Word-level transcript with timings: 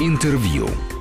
Interview. 0.00 0.95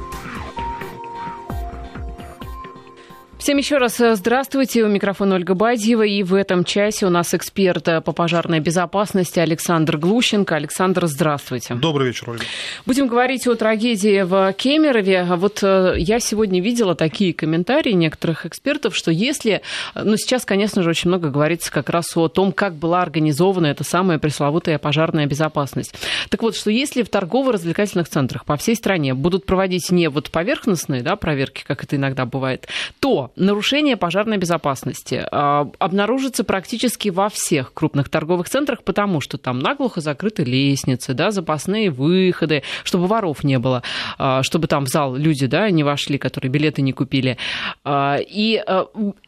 Всем 3.46 3.58
еще 3.58 3.78
раз 3.78 4.00
э, 4.00 4.16
здравствуйте. 4.16 4.84
У 4.84 4.88
микрофона 4.88 5.36
Ольга 5.36 5.54
Бадьева. 5.54 6.02
И 6.02 6.24
в 6.24 6.34
этом 6.34 6.64
часе 6.64 7.06
у 7.06 7.12
нас 7.12 7.32
эксперт 7.36 7.88
э, 7.88 8.02
по 8.02 8.12
пожарной 8.12 8.60
безопасности 8.60 9.38
Александр 9.38 9.98
Глущенко. 10.00 10.56
Александр, 10.56 11.06
здравствуйте. 11.06 11.76
Добрый 11.76 12.08
вечер, 12.08 12.32
Ольга. 12.32 12.44
Будем 12.88 13.06
говорить 13.06 13.46
о 13.46 13.54
трагедии 13.54 14.24
в 14.24 14.52
Кемерове. 14.54 15.28
Вот 15.36 15.60
э, 15.62 15.94
я 16.00 16.20
сегодня 16.20 16.60
видела 16.60 16.96
такие 16.96 17.36
комментарии 17.36 17.92
некоторых 17.92 18.48
экспертов, 18.48 18.96
что 18.96 19.12
если... 19.12 19.62
Ну, 19.94 20.18
сейчас, 20.18 20.44
конечно 20.44 20.82
же, 20.82 20.90
очень 20.90 21.10
много 21.10 21.30
говорится 21.30 21.72
как 21.72 21.92
раз 21.92 22.18
о 22.18 22.30
том, 22.30 22.52
как 22.52 22.74
была 22.74 23.04
организована 23.04 23.68
эта 23.68 23.84
самая 23.84 24.18
пресловутая 24.18 24.80
пожарная 24.80 25.28
безопасность. 25.28 25.94
Так 26.30 26.42
вот, 26.42 26.56
что 26.56 26.72
если 26.72 27.04
в 27.04 27.10
торгово-развлекательных 27.10 28.10
центрах 28.10 28.44
по 28.44 28.58
всей 28.58 28.76
стране 28.76 29.14
будут 29.14 29.46
проводить 29.46 29.92
не 29.92 30.10
вот 30.10 30.32
поверхностные 30.32 31.04
да, 31.04 31.16
проверки, 31.16 31.64
как 31.64 31.84
это 31.84 31.96
иногда 31.96 32.26
бывает, 32.26 32.68
то 33.00 33.30
нарушение 33.36 33.98
пожарной 33.98 34.38
безопасности 34.38 35.26
а, 35.32 35.70
обнаружится 35.80 36.44
практически 36.44 37.10
во 37.10 37.30
всех 37.30 37.74
крупных 37.74 38.10
торговых 38.10 38.50
центрах, 38.50 38.84
потому 38.84 39.22
что 39.22 39.38
там 39.38 39.60
наглухо 39.60 40.02
закрыты 40.02 40.44
лестницы, 40.44 41.14
да, 41.14 41.32
запасные 41.32 41.92
выходы, 41.92 42.64
чтобы 42.84 43.08
воров 43.08 43.44
не 43.44 43.60
было, 43.60 43.84
а, 44.18 44.44
чтобы 44.44 44.68
там 44.68 44.86
в 44.86 44.90
зал 44.90 45.16
люди 45.16 45.48
да, 45.48 45.70
не 45.70 45.84
вошли, 45.84 46.18
которые 46.18 46.52
билеты 46.52 46.82
не 46.82 46.94
купили. 46.94 47.38
А, 47.84 48.18
и 48.20 48.64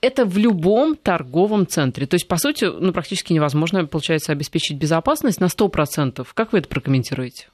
это 0.02 0.26
в 0.26 0.38
любом 0.38 0.96
торговом 0.96 1.68
центре. 1.68 2.06
То 2.06 2.16
есть, 2.16 2.28
по 2.28 2.38
сути, 2.38 2.66
ну, 2.66 2.92
практически 2.94 3.34
невозможно, 3.34 3.86
получается, 3.86 4.32
обеспечить 4.32 4.78
безопасность 4.78 5.40
на 5.42 5.46
100%. 5.46 6.26
Как 6.34 6.54
вы 6.54 6.60
это 6.60 6.68
прокомментируете? 6.68 7.48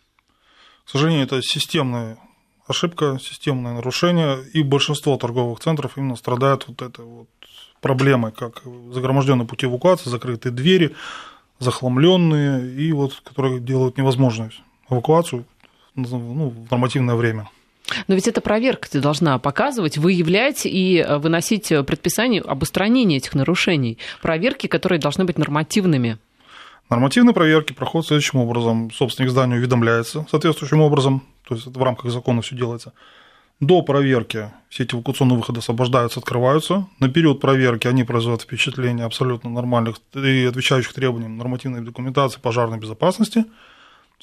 К 0.86 0.90
сожалению, 0.90 1.24
это 1.24 1.42
системная 1.42 2.18
ошибка, 2.68 3.20
системное 3.22 3.74
нарушение, 3.74 4.44
и 4.54 4.64
большинство 4.64 5.18
торговых 5.18 5.60
центров 5.60 5.98
именно 5.98 6.16
страдают 6.16 6.68
вот 6.68 6.82
этой 6.82 7.06
вот 7.06 7.28
проблемой, 7.82 8.32
как 8.32 8.62
загроможденные 8.92 9.48
пути 9.48 9.66
эвакуации, 9.66 10.10
закрытые 10.10 10.52
двери, 10.54 10.96
захламленные, 11.60 12.74
и 12.74 12.92
вот, 12.94 13.22
которые 13.24 13.60
делают 13.60 13.98
невозможную 13.98 14.52
эвакуацию 14.90 15.46
ну, 15.96 16.50
в 16.50 16.72
нормативное 16.72 17.16
время. 17.16 17.50
Но 18.08 18.16
ведь 18.16 18.28
эта 18.28 18.42
проверка 18.42 18.90
ты 18.90 19.02
должна 19.02 19.38
показывать, 19.40 19.98
выявлять 19.98 20.66
и 20.66 21.06
выносить 21.18 21.68
предписание 21.68 22.42
об 22.42 22.64
устранении 22.64 23.18
этих 23.18 23.36
нарушений. 23.36 23.98
Проверки, 24.22 24.68
которые 24.68 25.00
должны 25.00 25.26
быть 25.26 25.38
нормативными. 25.38 26.18
Нормативные 26.94 27.34
проверки 27.34 27.74
проходят 27.74 28.06
следующим 28.06 28.38
образом. 28.38 28.92
Собственник 28.92 29.32
здания 29.32 29.56
уведомляется 29.56 30.28
соответствующим 30.30 30.80
образом, 30.80 31.24
то 31.48 31.56
есть 31.56 31.66
это 31.66 31.80
в 31.80 31.82
рамках 31.82 32.12
закона 32.12 32.44
все 32.44 32.56
делается. 32.56 32.94
До 33.60 33.82
проверки 33.82 34.52
все 34.70 34.84
эти 34.84 34.94
эвакуационные 34.94 35.38
выходы 35.38 35.58
освобождаются, 35.58 36.20
открываются. 36.20 36.86
На 37.00 37.10
период 37.10 37.42
проверки 37.42 37.88
они 37.88 38.04
производят 38.04 38.44
впечатление 38.44 39.08
абсолютно 39.08 39.50
нормальных 39.50 39.96
и 40.14 40.46
отвечающих 40.46 40.94
требованиям 40.94 41.36
нормативной 41.36 41.82
документации 41.82 42.40
пожарной 42.40 42.78
безопасности– 42.78 43.46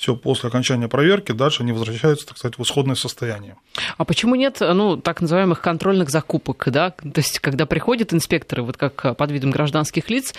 все, 0.01 0.17
после 0.17 0.49
окончания 0.49 0.89
проверки 0.89 1.33
дальше 1.33 1.63
они 1.63 1.73
возвращаются, 1.73 2.27
так 2.27 2.39
сказать, 2.39 2.57
в 2.57 2.63
исходное 2.63 2.95
состояние. 2.95 3.59
А 3.99 4.07
почему 4.07 4.35
нет, 4.35 4.57
ну, 4.61 4.97
так 4.97 5.21
называемых 5.21 5.61
контрольных 5.61 6.09
закупок, 6.09 6.65
да? 6.69 6.89
То 6.89 7.13
есть, 7.17 7.39
когда 7.39 7.67
приходят 7.67 8.15
инспекторы, 8.15 8.63
вот 8.63 8.79
как 8.79 9.15
под 9.19 9.31
видом 9.31 9.51
гражданских 9.51 10.09
лиц, 10.09 10.33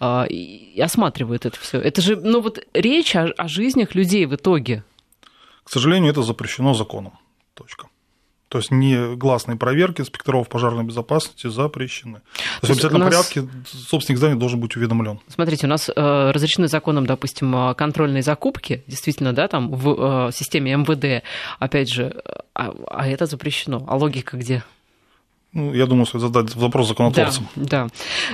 а, 0.00 0.24
и 0.24 0.80
осматривают 0.80 1.44
это 1.44 1.60
все. 1.60 1.78
Это 1.78 2.00
же, 2.00 2.16
ну, 2.16 2.40
вот 2.40 2.66
речь 2.72 3.14
о, 3.14 3.24
о 3.36 3.48
жизнях 3.48 3.94
людей 3.94 4.24
в 4.24 4.34
итоге. 4.34 4.82
К 5.62 5.70
сожалению, 5.70 6.10
это 6.10 6.22
запрещено 6.22 6.72
законом. 6.72 7.12
Точка. 7.52 7.88
То 8.52 8.58
есть 8.58 8.70
негласные 8.70 9.56
проверки 9.56 10.02
инспекторов 10.02 10.46
пожарной 10.46 10.84
безопасности 10.84 11.46
запрещены. 11.46 12.20
То, 12.60 12.66
есть 12.66 12.68
в 12.68 12.70
обязательном 12.72 13.08
нас... 13.08 13.10
порядке 13.10 13.48
собственник 13.64 14.18
здания 14.18 14.34
должен 14.34 14.60
быть 14.60 14.76
уведомлен. 14.76 15.20
Смотрите, 15.28 15.66
у 15.66 15.70
нас 15.70 15.88
э, 15.88 15.94
разрешены 15.96 16.68
законом, 16.68 17.06
допустим, 17.06 17.56
э, 17.56 17.74
контрольные 17.74 18.22
закупки, 18.22 18.84
действительно, 18.86 19.32
да, 19.32 19.48
там 19.48 19.72
в 19.72 20.28
э, 20.28 20.32
системе 20.32 20.76
МВД, 20.76 21.24
опять 21.60 21.90
же, 21.90 22.22
а, 22.52 22.74
а 22.88 23.08
это 23.08 23.24
запрещено. 23.24 23.86
А 23.88 23.96
логика 23.96 24.36
где? 24.36 24.62
Ну, 25.54 25.72
я 25.72 25.86
думаю, 25.86 26.04
стоит 26.04 26.20
задать 26.20 26.54
вопрос 26.54 26.88
законотворцам. 26.88 27.48
Да, 27.56 27.84
да, 27.84 27.88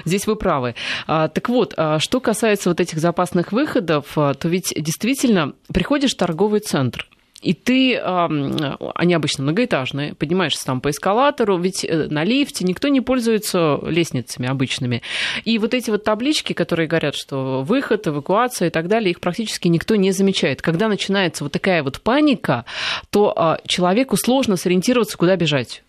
здесь 0.04 0.26
вы 0.26 0.34
правы. 0.34 0.74
А, 1.06 1.28
так 1.28 1.48
вот, 1.48 1.74
а, 1.76 2.00
что 2.00 2.18
касается 2.18 2.70
вот 2.70 2.80
этих 2.80 2.98
запасных 2.98 3.52
выходов, 3.52 4.06
а, 4.16 4.34
то 4.34 4.48
ведь 4.48 4.74
действительно 4.76 5.52
приходишь 5.72 6.14
в 6.14 6.16
торговый 6.16 6.58
центр, 6.58 7.06
и 7.40 7.54
ты, 7.54 7.96
они 7.96 9.14
обычно 9.14 9.44
многоэтажные, 9.44 10.14
поднимаешься 10.14 10.64
там 10.64 10.80
по 10.80 10.90
эскалатору, 10.90 11.56
ведь 11.58 11.84
э, 11.84 12.08
на 12.08 12.24
лифте 12.24 12.64
никто 12.64 12.88
не 12.88 13.00
пользуется 13.00 13.78
лестницами 13.82 14.48
обычными. 14.48 15.02
И 15.44 15.58
вот 15.58 15.72
эти 15.72 15.90
вот 15.90 16.02
таблички, 16.04 16.52
которые 16.52 16.88
говорят, 16.88 17.14
что 17.14 17.62
выход, 17.62 18.06
эвакуация 18.08 18.68
и 18.68 18.70
так 18.70 18.88
далее, 18.88 19.10
их 19.10 19.20
практически 19.20 19.68
никто 19.68 19.94
не 19.96 20.10
замечает. 20.10 20.62
Когда 20.62 20.88
начинается 20.88 21.44
вот 21.44 21.52
такая 21.52 21.82
вот 21.82 22.00
паника, 22.00 22.64
то 23.10 23.32
а, 23.36 23.58
человеку 23.66 24.16
сложно 24.16 24.56
сориентироваться, 24.56 25.16
куда 25.16 25.36
бежать. 25.36 25.82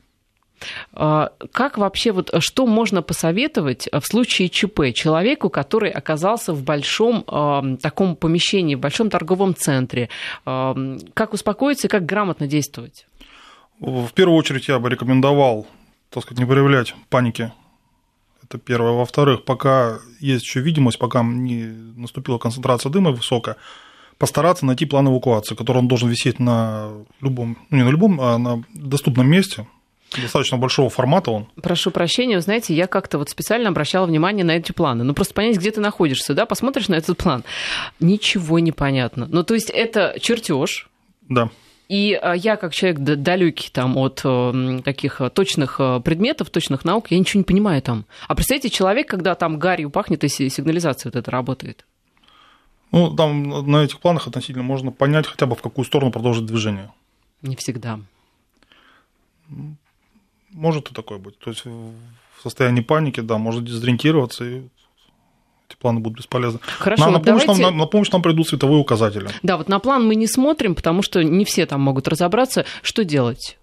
А, 0.94 1.31
как 1.52 1.78
вообще, 1.78 2.12
вот 2.12 2.31
что 2.40 2.66
можно 2.66 3.02
посоветовать 3.02 3.88
в 3.92 4.06
случае 4.06 4.50
ЧП 4.50 4.94
человеку, 4.94 5.50
который 5.50 5.92
оказался 5.92 6.53
в 6.53 6.64
большом 6.64 7.24
э, 7.28 7.78
таком 7.81 8.16
помещении, 8.16 8.75
в 8.75 8.80
большом 8.80 9.09
торговом 9.09 9.56
центре? 9.56 10.09
Э, 10.46 10.97
как 11.14 11.34
успокоиться 11.34 11.88
и 11.88 11.90
как 11.90 12.06
грамотно 12.06 12.47
действовать? 12.47 13.06
В 13.80 14.09
первую 14.14 14.38
очередь 14.38 14.68
я 14.68 14.80
бы 14.80 14.90
рекомендовал, 14.90 15.66
так 16.09 16.24
сказать, 16.24 16.40
не 16.40 16.46
проявлять 16.46 16.96
паники. 17.09 17.53
Это 18.44 18.58
первое. 18.58 18.94
Во-вторых, 18.94 19.46
пока 19.46 20.00
есть 20.20 20.44
еще 20.44 20.59
видимость, 20.59 21.00
пока 21.00 21.24
не 21.24 21.66
наступила 21.96 22.38
концентрация 22.40 22.90
дыма 22.91 23.12
высокая, 23.12 23.56
постараться 24.18 24.66
найти 24.66 24.86
план 24.86 25.08
эвакуации, 25.08 25.56
который 25.56 25.78
он 25.78 25.88
должен 25.88 26.09
висеть 26.09 26.40
на 26.40 26.91
любом, 27.22 27.58
ну 27.70 27.78
не 27.78 27.84
на 27.84 27.90
любом, 27.90 28.20
а 28.20 28.38
на 28.38 28.64
доступном 28.74 29.30
месте, 29.30 29.66
достаточно 30.16 30.58
большого 30.58 30.90
формата 30.90 31.31
он. 31.31 31.47
Прошу 31.62 31.92
прощения, 31.92 32.36
вы 32.36 32.42
знаете, 32.42 32.74
я 32.74 32.88
как-то 32.88 33.18
вот 33.18 33.30
специально 33.30 33.70
обращала 33.70 34.06
внимание 34.06 34.44
на 34.44 34.52
эти 34.58 34.72
планы. 34.72 35.03
Ну, 35.03 35.14
просто 35.14 35.34
понять, 35.34 35.58
где 35.58 35.72
ты 35.72 35.81
находишься, 35.81 36.34
да, 36.34 36.46
посмотришь 36.46 36.88
на 36.88 36.96
этот 36.96 37.18
план, 37.18 37.44
ничего 38.00 38.59
не 38.59 38.72
понятно. 38.72 39.28
Ну, 39.30 39.44
то 39.44 39.53
есть 39.53 39.70
это 39.70 40.16
чертеж. 40.20 40.90
Да. 41.28 41.50
И 41.88 42.14
а, 42.14 42.34
я, 42.34 42.56
как 42.56 42.74
человек 42.74 43.00
далекий 43.00 43.70
там 43.72 43.97
от 43.97 44.22
каких 44.84 45.22
точных 45.34 45.78
предметов, 46.03 46.50
точных 46.50 46.86
наук, 46.86 47.09
я 47.09 47.18
ничего 47.18 47.40
не 47.40 47.46
понимаю 47.46 47.81
там. 47.81 48.06
А 48.28 48.36
представьте, 48.36 48.70
человек, 48.70 49.08
когда 49.09 49.36
там 49.36 49.58
гарью 49.58 49.90
пахнет 49.90 50.24
и 50.24 50.30
сигнализация 50.30 51.09
вот 51.12 51.16
это 51.16 51.31
работает. 51.31 51.86
Ну, 52.91 53.16
там 53.16 53.50
на 53.70 53.84
этих 53.84 54.00
планах 54.00 54.28
относительно 54.28 54.64
можно 54.64 54.91
понять 54.91 55.28
хотя 55.28 55.46
бы 55.46 55.56
в 55.56 55.62
какую 55.62 55.86
сторону 55.86 56.12
продолжить 56.12 56.46
движение. 56.46 56.91
Не 57.41 57.56
всегда. 57.56 58.00
Может 60.52 60.92
и 60.92 60.94
такое 60.94 61.18
быть. 61.18 61.38
То 61.40 61.52
есть 61.52 61.66
в 61.66 62.42
состоянии 62.42 62.82
паники, 62.82 63.20
да, 63.20 63.38
может 63.38 63.66
дезориентироваться, 63.66 64.46
и 64.46 64.62
эти 65.70 65.78
планы 65.78 66.00
будут 66.00 66.20
бесполезны. 66.20 66.60
Хорошо, 66.62 67.06
на, 67.06 67.12
на, 67.12 67.20
помощь 67.20 67.44
давайте... 67.44 67.64
нам, 67.64 67.74
на, 67.74 67.84
на 67.84 67.86
помощь 67.86 68.10
нам 68.12 68.22
придут 68.22 68.48
световые 68.48 68.80
указатели. 68.80 69.30
Да, 69.44 69.58
вот 69.58 69.70
на 69.70 69.80
план 69.80 70.08
мы 70.08 70.16
не 70.16 70.28
смотрим, 70.28 70.76
потому 70.76 71.02
что 71.02 71.24
не 71.24 71.46
все 71.46 71.66
там 71.66 71.82
могут 71.82 72.08
разобраться, 72.08 72.66
что 72.82 73.04
делать. 73.04 73.58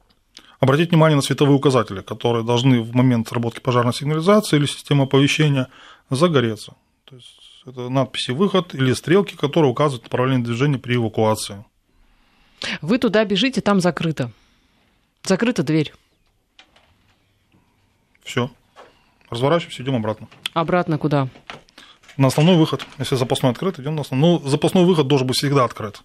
Обратить 0.60 0.90
внимание 0.90 1.16
на 1.16 1.22
световые 1.22 1.56
указатели, 1.56 2.00
которые 2.00 2.44
должны 2.44 2.80
в 2.80 2.94
момент 2.94 3.30
работки 3.32 3.60
пожарной 3.60 3.92
сигнализации 3.92 4.56
или 4.56 4.66
системы 4.66 5.04
оповещения 5.04 5.68
загореться. 6.08 6.74
То 7.04 7.16
есть 7.16 7.40
это 7.66 7.88
надписи 7.88 8.30
«выход» 8.30 8.74
или 8.74 8.92
стрелки, 8.92 9.34
которые 9.36 9.70
указывают 9.70 10.04
направление 10.04 10.44
движения 10.44 10.78
при 10.78 10.94
эвакуации. 10.94 11.64
Вы 12.80 12.98
туда 12.98 13.24
бежите, 13.24 13.60
там 13.60 13.80
закрыто. 13.80 14.30
Закрыта 15.24 15.62
дверь. 15.62 15.92
Все. 18.26 18.50
Разворачиваемся, 19.30 19.82
идем 19.82 19.94
обратно. 19.94 20.26
Обратно 20.52 20.98
куда? 20.98 21.28
На 22.16 22.26
основной 22.26 22.56
выход. 22.56 22.84
Если 22.98 23.14
запасной 23.14 23.52
открыт, 23.52 23.78
идем 23.78 23.94
на 23.94 24.02
основной. 24.02 24.40
Ну, 24.40 24.48
запасной 24.48 24.84
выход 24.84 25.06
должен 25.06 25.28
быть 25.28 25.36
всегда 25.36 25.64
открыт. 25.64 26.00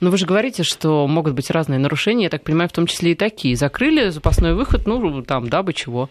Но 0.00 0.10
вы 0.10 0.18
же 0.18 0.26
говорите, 0.26 0.64
что 0.64 1.06
могут 1.06 1.34
быть 1.34 1.50
разные 1.50 1.78
нарушения, 1.78 2.24
я 2.24 2.30
так 2.30 2.42
понимаю, 2.42 2.68
в 2.68 2.72
том 2.72 2.86
числе 2.86 3.12
и 3.12 3.14
такие. 3.14 3.54
Закрыли 3.54 4.08
запасной 4.08 4.54
выход, 4.54 4.86
ну, 4.86 5.22
там, 5.22 5.48
дабы 5.48 5.72
чего. 5.72 6.10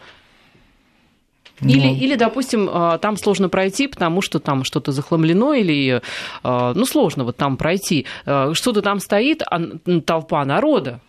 Или, 1.62 1.88
ну... 1.88 1.96
или, 1.96 2.16
допустим, 2.16 2.70
а, 2.72 2.98
там 3.00 3.18
сложно 3.18 3.50
пройти, 3.50 3.88
потому 3.88 4.22
что 4.22 4.40
там 4.40 4.64
что-то 4.64 4.94
захламлено, 4.94 5.54
или, 5.54 6.02
а, 6.44 6.74
ну, 6.74 6.86
сложно 6.86 7.26
вот 7.26 7.36
там 7.36 7.58
пройти. 7.58 8.06
А, 8.26 8.54
что-то 8.54 8.82
там 8.82 9.00
стоит, 9.00 9.42
а 9.42 9.60
толпа 10.06 10.46
народа. 10.46 11.02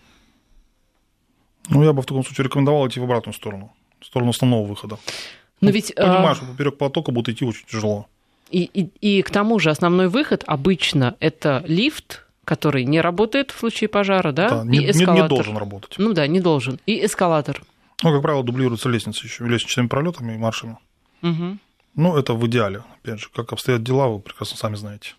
Ну, 1.68 1.84
я 1.84 1.92
бы 1.92 2.02
в 2.02 2.06
таком 2.06 2.24
случае 2.24 2.46
рекомендовал 2.46 2.88
идти 2.88 2.98
в 2.98 3.04
обратную 3.04 3.34
сторону 3.34 3.72
в 4.00 4.06
сторону 4.06 4.30
основного 4.30 4.66
выхода. 4.66 4.98
Но 5.60 5.68
ну, 5.68 5.70
ведь, 5.70 5.94
понимаешь, 5.94 6.38
а... 6.40 6.46
поперек 6.46 6.78
потока 6.78 7.12
будет 7.12 7.28
идти 7.30 7.44
очень 7.44 7.66
тяжело. 7.66 8.06
И, 8.50 8.62
и, 8.62 9.18
и 9.18 9.22
к 9.22 9.30
тому 9.30 9.58
же 9.58 9.70
основной 9.70 10.08
выход 10.08 10.42
обычно 10.46 11.16
это 11.20 11.62
лифт, 11.66 12.26
который 12.44 12.84
не 12.84 13.00
работает 13.00 13.52
в 13.52 13.58
случае 13.58 13.88
пожара, 13.88 14.32
да, 14.32 14.48
да 14.48 14.62
и 14.62 14.66
не, 14.66 14.90
эскалатор. 14.90 15.14
Не, 15.14 15.22
не 15.22 15.28
должен 15.28 15.56
работать. 15.56 15.94
Ну 15.98 16.12
да, 16.12 16.26
не 16.26 16.40
должен. 16.40 16.80
И 16.86 17.04
эскалатор. 17.04 17.62
Ну, 18.02 18.12
как 18.12 18.22
правило, 18.22 18.42
дублируются 18.42 18.88
лестницы 18.88 19.26
еще, 19.26 19.46
лестничными 19.46 19.86
пролетами 19.86 20.34
и 20.34 20.38
маршами. 20.38 20.78
Угу. 21.22 21.58
Ну, 21.96 22.16
это 22.16 22.34
в 22.34 22.46
идеале. 22.46 22.82
Опять 23.02 23.20
же, 23.20 23.28
как 23.34 23.52
обстоят 23.52 23.82
дела, 23.82 24.08
вы 24.08 24.20
прекрасно 24.20 24.56
сами 24.56 24.74
знаете. 24.74 25.14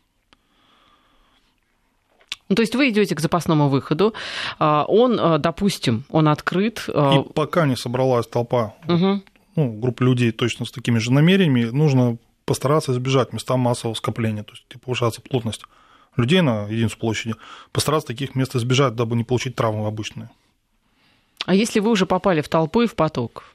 Ну, 2.51 2.55
то 2.55 2.63
есть 2.63 2.75
вы 2.75 2.89
идете 2.89 3.15
к 3.15 3.21
запасному 3.21 3.69
выходу, 3.69 4.13
а, 4.59 4.83
он, 4.85 5.17
а, 5.17 5.37
допустим, 5.37 6.03
он 6.09 6.27
открыт. 6.27 6.83
А, 6.93 7.15
и 7.15 7.33
пока 7.33 7.65
не 7.65 7.77
собралась 7.77 8.27
толпа, 8.27 8.73
угу. 8.89 9.23
ну, 9.55 9.71
группа 9.79 10.03
людей 10.03 10.33
точно 10.33 10.65
с 10.65 10.71
такими 10.71 10.99
же 10.99 11.13
намерениями, 11.13 11.69
нужно 11.71 12.17
постараться 12.43 12.91
избежать 12.91 13.31
места 13.31 13.55
массового 13.55 13.95
скопления, 13.95 14.43
то 14.43 14.51
есть 14.51 14.65
повышаться 14.81 15.21
плотность 15.21 15.63
людей 16.17 16.41
на 16.41 16.65
единицу 16.65 16.97
площади, 16.97 17.35
постараться 17.71 18.07
таких 18.07 18.35
мест 18.35 18.53
избежать, 18.53 18.95
дабы 18.95 19.15
не 19.15 19.23
получить 19.23 19.55
травмы 19.55 19.87
обычные. 19.87 20.29
А 21.45 21.55
если 21.55 21.79
вы 21.79 21.89
уже 21.89 22.05
попали 22.05 22.41
в 22.41 22.49
толпу 22.49 22.81
и 22.81 22.87
в 22.87 22.95
поток? 22.95 23.45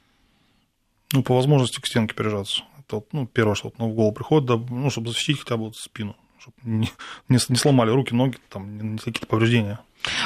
Ну, 1.13 1.23
по 1.23 1.35
возможности 1.35 1.83
к 1.83 1.87
стенке 1.87 2.15
прижаться. 2.15 2.63
Это 2.79 3.03
ну, 3.13 3.27
первое, 3.27 3.57
что 3.57 3.75
ну, 3.77 3.91
в 3.91 3.95
голову 3.95 4.13
приходит, 4.13 4.49
ну, 4.71 4.89
чтобы 4.89 5.11
защитить 5.11 5.41
хотя 5.41 5.59
бы 5.59 5.65
вот 5.65 5.77
спину 5.77 6.17
чтобы 6.47 6.77
не, 6.79 6.91
не, 7.29 7.39
не 7.49 7.57
сломали 7.57 7.91
руки, 7.91 8.15
ноги, 8.15 8.37
там, 8.49 8.93
не 8.93 8.99
какие-то 8.99 9.27
повреждения. 9.27 9.81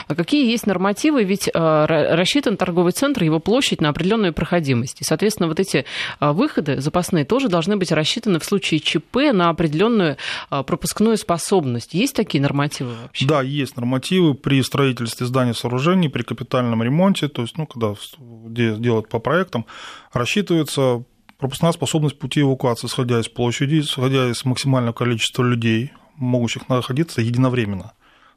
А 0.09 0.15
какие 0.15 0.51
есть 0.51 0.67
нормативы? 0.67 1.25
Ведь 1.25 1.49
э, 1.49 1.53
рассчитан 1.55 2.59
торговый 2.59 2.93
центр, 2.93 3.25
его 3.25 3.39
площадь 3.39 3.81
на 3.81 3.89
определенную 3.89 4.35
проходимость. 4.35 5.01
И, 5.01 5.05
соответственно, 5.05 5.49
вот 5.49 5.59
эти 5.59 5.87
э, 6.21 6.33
выходы 6.33 6.81
запасные 6.81 7.25
тоже 7.25 7.49
должны 7.49 7.79
быть 7.79 7.91
рассчитаны 7.91 8.39
в 8.39 8.45
случае 8.45 8.81
ЧП 8.81 9.33
на 9.33 9.49
определенную 9.49 10.19
э, 10.51 10.63
пропускную 10.65 11.17
способность. 11.17 11.95
Есть 11.95 12.15
такие 12.15 12.43
нормативы 12.43 12.93
вообще? 13.03 13.27
Да, 13.27 13.41
есть 13.41 13.77
нормативы 13.77 14.35
при 14.35 14.63
строительстве 14.63 15.27
зданий 15.27 15.55
сооружений, 15.55 16.11
при 16.11 16.25
капитальном 16.25 16.83
ремонте, 16.83 17.29
то 17.29 17.43
есть, 17.43 17.57
ну, 17.57 17.67
когда 17.67 17.95
делают 18.19 19.09
по 19.09 19.19
проектам, 19.19 19.65
рассчитывается 20.13 21.05
пропускная 21.39 21.73
способность 21.73 22.19
пути 22.19 22.43
эвакуации, 22.43 22.87
исходя 22.87 23.19
из 23.19 23.29
площади, 23.29 23.81
исходя 23.81 24.29
из 24.29 24.45
максимального 24.45 24.93
количества 24.93 25.43
людей, 25.43 25.93
могущих 26.21 26.69
находиться 26.69 27.21
единовременно, 27.21 27.93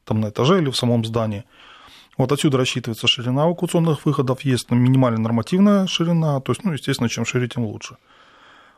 там 0.05 0.21
на 0.21 0.29
этаже 0.29 0.59
или 0.59 0.69
в 0.69 0.75
самом 0.75 1.05
здании. 1.05 1.43
Вот 2.17 2.31
отсюда 2.31 2.57
рассчитывается 2.57 3.07
ширина 3.07 3.45
эвакуационных 3.45 4.05
выходов, 4.05 4.41
есть 4.41 4.69
минимальная 4.69 5.21
нормативная 5.21 5.87
ширина, 5.87 6.39
то 6.41 6.51
есть, 6.51 6.63
ну, 6.63 6.73
естественно, 6.73 7.09
чем 7.09 7.25
шире, 7.25 7.47
тем 7.47 7.65
лучше. 7.65 7.97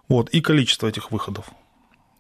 Вот, 0.07 0.29
и 0.29 0.41
количество 0.41 0.87
этих 0.87 1.11
выходов. 1.11 1.49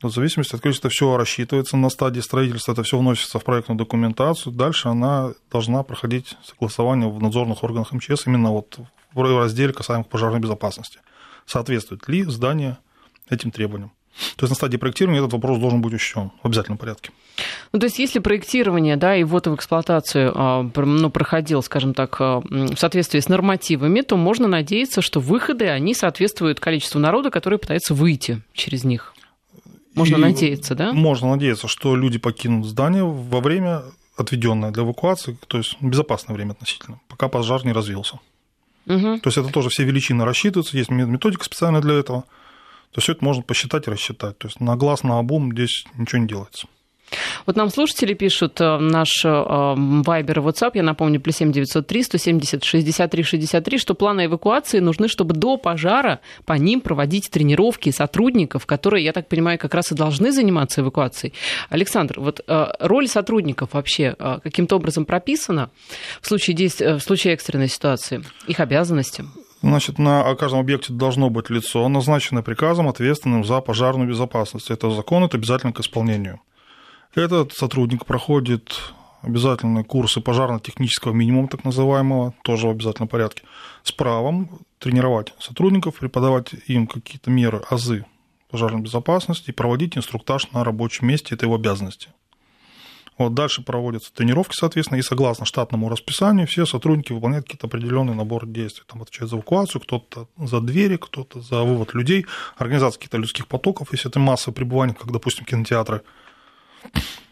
В 0.01 0.09
зависимости 0.09 0.53
от 0.53 0.61
количества 0.61 0.89
все 0.89 1.15
рассчитывается 1.15 1.77
на 1.77 1.89
стадии 1.89 2.19
строительства, 2.19 2.73
это 2.73 2.83
все 2.83 2.97
вносится 2.97 3.39
в 3.39 3.43
проектную 3.43 3.77
документацию, 3.77 4.53
дальше 4.53 4.89
она 4.89 5.31
должна 5.51 5.83
проходить 5.83 6.37
согласование 6.43 7.09
в 7.09 7.21
надзорных 7.21 7.63
органах 7.63 7.93
МЧС 7.93 8.27
именно 8.27 8.51
вот 8.51 8.77
в 9.13 9.21
разделе 9.21 9.71
касаемо 9.71 10.03
пожарной 10.03 10.41
безопасности. 10.41 10.99
Соответствует 11.45 12.07
ли 12.09 12.23
здание 12.23 12.77
этим 13.29 13.51
требованиям? 13.51 13.93
То 14.37 14.45
есть 14.45 14.49
на 14.51 14.55
стадии 14.55 14.77
проектирования 14.77 15.19
этот 15.19 15.33
вопрос 15.33 15.59
должен 15.59 15.81
быть 15.81 15.93
учтен 15.93 16.31
в 16.41 16.47
обязательном 16.47 16.77
порядке. 16.77 17.11
Ну, 17.73 17.79
то 17.79 17.85
есть 17.85 17.99
если 17.99 18.19
проектирование, 18.19 18.95
да, 18.95 19.15
и 19.15 19.23
вот 19.23 19.47
в 19.47 19.55
эксплуатацию 19.55 20.31
а, 20.33 20.71
ну, 20.75 21.09
проходил, 21.09 21.61
скажем 21.61 21.93
так, 21.93 22.15
а, 22.19 22.39
в 22.39 22.77
соответствии 22.77 23.19
с 23.19 23.27
нормативами, 23.27 24.01
то 24.01 24.15
можно 24.15 24.47
надеяться, 24.47 25.01
что 25.01 25.19
выходы, 25.19 25.67
они 25.67 25.93
соответствуют 25.93 26.59
количеству 26.59 26.99
народа, 26.99 27.29
который 27.29 27.59
пытается 27.59 27.93
выйти 27.93 28.41
через 28.53 28.85
них. 28.85 29.13
Можно 29.95 30.15
и 30.15 30.19
надеяться, 30.19 30.75
да? 30.75 30.93
Можно 30.93 31.31
надеяться, 31.31 31.67
что 31.67 31.95
люди 31.95 32.17
покинут 32.17 32.65
здание 32.65 33.03
во 33.03 33.41
время 33.41 33.83
отведенное 34.17 34.71
для 34.71 34.83
эвакуации, 34.83 35.37
то 35.47 35.57
есть 35.57 35.75
безопасное 35.81 36.35
время 36.35 36.51
относительно, 36.51 37.01
пока 37.09 37.27
пожар 37.27 37.65
не 37.65 37.73
развился. 37.73 38.19
Угу. 38.87 39.19
То 39.19 39.27
есть 39.27 39.37
это 39.37 39.51
тоже 39.51 39.69
все 39.69 39.83
величины 39.83 40.23
рассчитываются, 40.23 40.77
есть 40.77 40.89
методика 40.89 41.43
специальная 41.43 41.81
для 41.81 41.95
этого– 41.95 42.23
то 42.95 43.01
все 43.01 43.11
это 43.11 43.25
можно 43.25 43.43
посчитать 43.43 43.87
и 43.87 43.91
рассчитать. 43.91 44.37
То 44.37 44.47
есть 44.47 44.61
на 44.61 44.77
глаз, 44.77 45.03
на 45.03 45.19
обум 45.19 45.51
здесь 45.51 45.83
ничего 45.97 46.21
не 46.21 46.27
делается. 46.29 46.67
Вот 47.45 47.57
нам 47.57 47.69
слушатели 47.69 48.13
пишут, 48.13 48.61
э, 48.61 48.77
наш 48.77 49.09
Вайбер 49.23 50.39
и 50.39 50.41
WhatsApp, 50.41 50.71
я 50.75 50.83
напомню, 50.83 51.19
плюс 51.19 51.35
7 51.35 51.51
903 51.51 52.03
170 52.03 52.63
63 52.63 53.23
63, 53.23 53.77
что 53.77 53.95
планы 53.95 54.25
эвакуации 54.25 54.79
нужны, 54.79 55.09
чтобы 55.09 55.35
до 55.35 55.57
пожара 55.57 56.21
по 56.45 56.53
ним 56.53 56.79
проводить 56.79 57.29
тренировки 57.29 57.91
сотрудников, 57.91 58.65
которые, 58.65 59.03
я 59.03 59.11
так 59.11 59.27
понимаю, 59.27 59.59
как 59.59 59.73
раз 59.73 59.91
и 59.91 59.95
должны 59.95 60.31
заниматься 60.31 60.79
эвакуацией. 60.79 61.33
Александр, 61.69 62.21
вот 62.21 62.41
э, 62.47 62.67
роль 62.79 63.09
сотрудников 63.09 63.73
вообще 63.73 64.15
э, 64.17 64.39
каким-то 64.41 64.77
образом 64.77 65.05
прописана 65.05 65.69
в 66.21 66.27
случае, 66.27 66.55
действия, 66.55 66.95
в 66.95 67.01
случае 67.01 67.33
экстренной 67.33 67.67
ситуации, 67.67 68.23
их 68.47 68.61
обязанности? 68.61 69.25
Значит, 69.61 69.97
на 69.97 70.35
каждом 70.35 70.59
объекте 70.59 70.93
должно 70.93 71.29
быть 71.29 71.49
лицо, 71.49 71.87
назначенное 71.87 72.43
приказом, 72.43 72.87
ответственным 72.87 73.43
за 73.43 73.61
пожарную 73.61 74.07
безопасность. 74.07 74.69
Это 74.69 74.91
закон, 74.91 75.23
это 75.23 75.37
обязательно 75.37 75.73
к 75.73 75.79
исполнению. 75.79 76.41
Этот 77.15 77.53
сотрудник 77.53 78.05
проходит 78.05 78.93
обязательные 79.21 79.83
курсы 79.83 80.21
пожарно-технического 80.21 81.13
минимума, 81.13 81.47
так 81.47 81.63
называемого, 81.63 82.33
тоже 82.43 82.67
в 82.67 82.71
обязательном 82.71 83.07
порядке, 83.07 83.43
с 83.83 83.91
правом 83.91 84.49
тренировать 84.79 85.33
сотрудников, 85.39 85.95
преподавать 85.95 86.53
им 86.67 86.85
какие-то 86.85 87.31
меры, 87.31 87.63
азы 87.69 88.05
пожарной 88.51 88.81
безопасности 88.81 89.49
и 89.49 89.53
проводить 89.53 89.97
инструктаж 89.97 90.51
на 90.51 90.63
рабочем 90.63 91.07
месте, 91.07 91.33
это 91.33 91.45
его 91.45 91.55
обязанности. 91.55 92.09
Вот 93.17 93.33
дальше 93.33 93.61
проводятся 93.61 94.13
тренировки, 94.13 94.53
соответственно, 94.55 94.99
и 94.99 95.01
согласно 95.01 95.45
штатному 95.45 95.87
расписанию 95.89 96.47
все 96.47 96.65
сотрудники 96.65 97.13
выполняют 97.13 97.45
какие-то 97.45 97.67
определенный 97.67 98.13
набор 98.13 98.45
действий. 98.45 98.83
Там 98.87 99.01
отвечают 99.01 99.29
за 99.29 99.37
эвакуацию, 99.37 99.81
кто-то 99.81 100.27
за 100.37 100.59
двери, 100.59 100.97
кто-то 100.97 101.41
за 101.41 101.63
вывод 101.63 101.93
людей, 101.93 102.25
организация 102.57 102.97
каких-то 102.97 103.17
людских 103.17 103.47
потоков, 103.47 103.89
если 103.93 104.09
это 104.09 104.19
массовое 104.19 104.55
пребывание, 104.55 104.95
как, 104.95 105.11
допустим, 105.11 105.45
кинотеатры. 105.45 106.01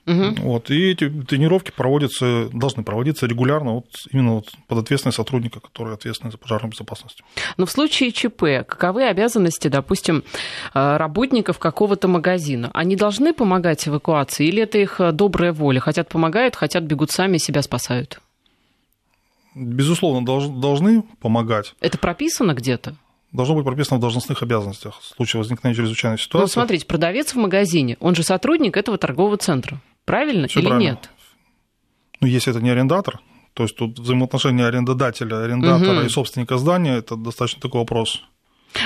Угу. 0.05 0.41
Вот, 0.41 0.69
и 0.69 0.91
эти 0.91 1.09
тренировки 1.09 1.71
проводятся, 1.71 2.49
должны 2.51 2.83
проводиться 2.83 3.25
регулярно 3.25 3.75
вот 3.75 3.85
именно 4.11 4.35
вот 4.35 4.51
под 4.67 4.79
ответственность 4.79 5.15
сотрудника, 5.15 5.61
который 5.61 5.93
ответственный 5.93 6.31
за 6.31 6.37
пожарную 6.37 6.71
безопасность. 6.71 7.21
Но 7.55 7.65
в 7.65 7.71
случае 7.71 8.11
ЧП, 8.11 8.67
каковы 8.67 9.05
обязанности, 9.05 9.69
допустим, 9.69 10.23
э, 10.73 10.97
работников 10.97 11.57
какого-то 11.57 12.09
магазина? 12.09 12.69
Они 12.73 12.97
должны 12.97 13.33
помогать 13.33 13.87
эвакуации 13.87 14.47
или 14.47 14.63
это 14.63 14.77
их 14.77 14.99
э, 14.99 15.13
добрая 15.13 15.53
воля? 15.53 15.79
Хотят 15.79 16.09
помогают, 16.09 16.57
хотят 16.57 16.83
бегут 16.83 17.11
сами, 17.11 17.37
себя 17.37 17.61
спасают? 17.61 18.19
Безусловно, 19.55 20.25
должны 20.25 21.03
помогать. 21.21 21.75
Это 21.79 21.97
прописано 21.97 22.53
где-то? 22.53 22.95
должно 23.31 23.55
быть 23.55 23.65
прописано 23.65 23.97
в 23.97 23.99
должностных 23.99 24.43
обязанностях 24.43 24.99
в 25.01 25.05
случае 25.15 25.39
возникновения 25.39 25.75
чрезвычайной 25.75 26.17
ну, 26.17 26.23
ситуации. 26.23 26.59
Ну, 26.59 26.61
смотрите, 26.61 26.85
продавец 26.85 27.33
в 27.33 27.37
магазине, 27.37 27.97
он 27.99 28.15
же 28.15 28.21
сотрудник 28.23 28.77
этого 28.77 28.97
торгового 28.97 29.37
центра. 29.37 29.81
Правильно 30.05 30.47
Всё 30.47 30.59
или 30.59 30.67
правильно. 30.67 30.89
нет? 30.89 31.09
Ну, 32.19 32.27
если 32.27 32.51
это 32.51 32.61
не 32.61 32.69
арендатор, 32.69 33.19
то 33.53 33.63
есть 33.63 33.75
тут 33.75 33.99
взаимоотношения 33.99 34.65
арендодателя, 34.65 35.43
арендатора 35.43 35.99
угу. 35.99 36.05
и 36.05 36.09
собственника 36.09 36.57
здания 36.57 36.97
это 36.97 37.15
достаточно 37.15 37.61
такой 37.61 37.81
вопрос. 37.81 38.23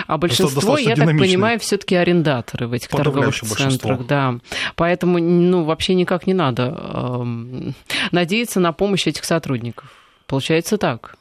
А 0.06 0.18
большинство, 0.18 0.78
я 0.78 0.96
так 0.96 1.08
понимаю, 1.18 1.60
все-таки 1.60 1.96
арендаторы 1.96 2.68
в 2.68 2.74
этих 2.74 2.90
торговых 2.90 3.40
центрах, 3.40 4.06
да. 4.06 4.40
Поэтому, 4.76 5.20
ну, 5.20 5.64
вообще 5.64 5.96
никак 5.96 6.28
не 6.28 6.34
надо 6.34 6.76
э, 6.78 7.72
надеяться 8.12 8.60
на 8.60 8.74
помощь 8.74 9.08
этих 9.08 9.24
сотрудников. 9.24 9.90
Получается 10.26 10.78
так. 10.78 11.16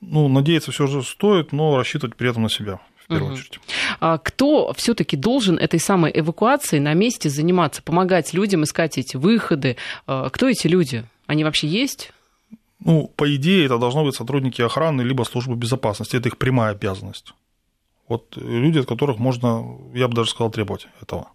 Ну, 0.00 0.28
надеяться 0.28 0.70
все 0.70 0.86
же 0.86 1.02
стоит, 1.02 1.50
но 1.50 1.76
рассчитывать 1.76 2.14
при 2.14 2.30
этом 2.30 2.44
на 2.44 2.48
себя 2.48 2.78
в 3.04 3.08
первую 3.08 3.32
угу. 3.32 3.34
очередь. 3.34 3.60
А 4.00 4.18
кто 4.18 4.72
все-таки 4.74 5.16
должен 5.16 5.58
этой 5.58 5.80
самой 5.80 6.12
эвакуацией 6.14 6.80
на 6.80 6.94
месте 6.94 7.28
заниматься, 7.28 7.82
помогать 7.82 8.32
людям 8.32 8.64
искать 8.64 8.98
эти 8.98 9.16
выходы? 9.16 9.76
А, 10.06 10.30
кто 10.30 10.48
эти 10.48 10.66
люди? 10.66 11.04
Они 11.26 11.44
вообще 11.44 11.66
есть? 11.66 12.12
Ну, 12.84 13.12
по 13.16 13.34
идее, 13.34 13.66
это 13.66 13.78
должны 13.78 14.02
быть 14.02 14.14
сотрудники 14.14 14.60
охраны 14.60 15.02
либо 15.02 15.22
службы 15.22 15.54
безопасности. 15.54 16.16
Это 16.16 16.28
их 16.28 16.38
прямая 16.38 16.72
обязанность. 16.72 17.34
Вот 18.08 18.36
люди, 18.36 18.78
от 18.78 18.86
которых 18.86 19.18
можно, 19.18 19.78
я 19.94 20.08
бы 20.08 20.14
даже 20.14 20.30
сказал, 20.30 20.50
требовать 20.50 20.88
этого. 21.00 21.28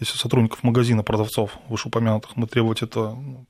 Если 0.00 0.18
сотрудников 0.18 0.62
магазина, 0.62 1.02
продавцов, 1.02 1.58
вышеупомянутых, 1.68 2.36
мы 2.36 2.46
требовать 2.46 2.82
это 2.82 3.10
ну, 3.10 3.46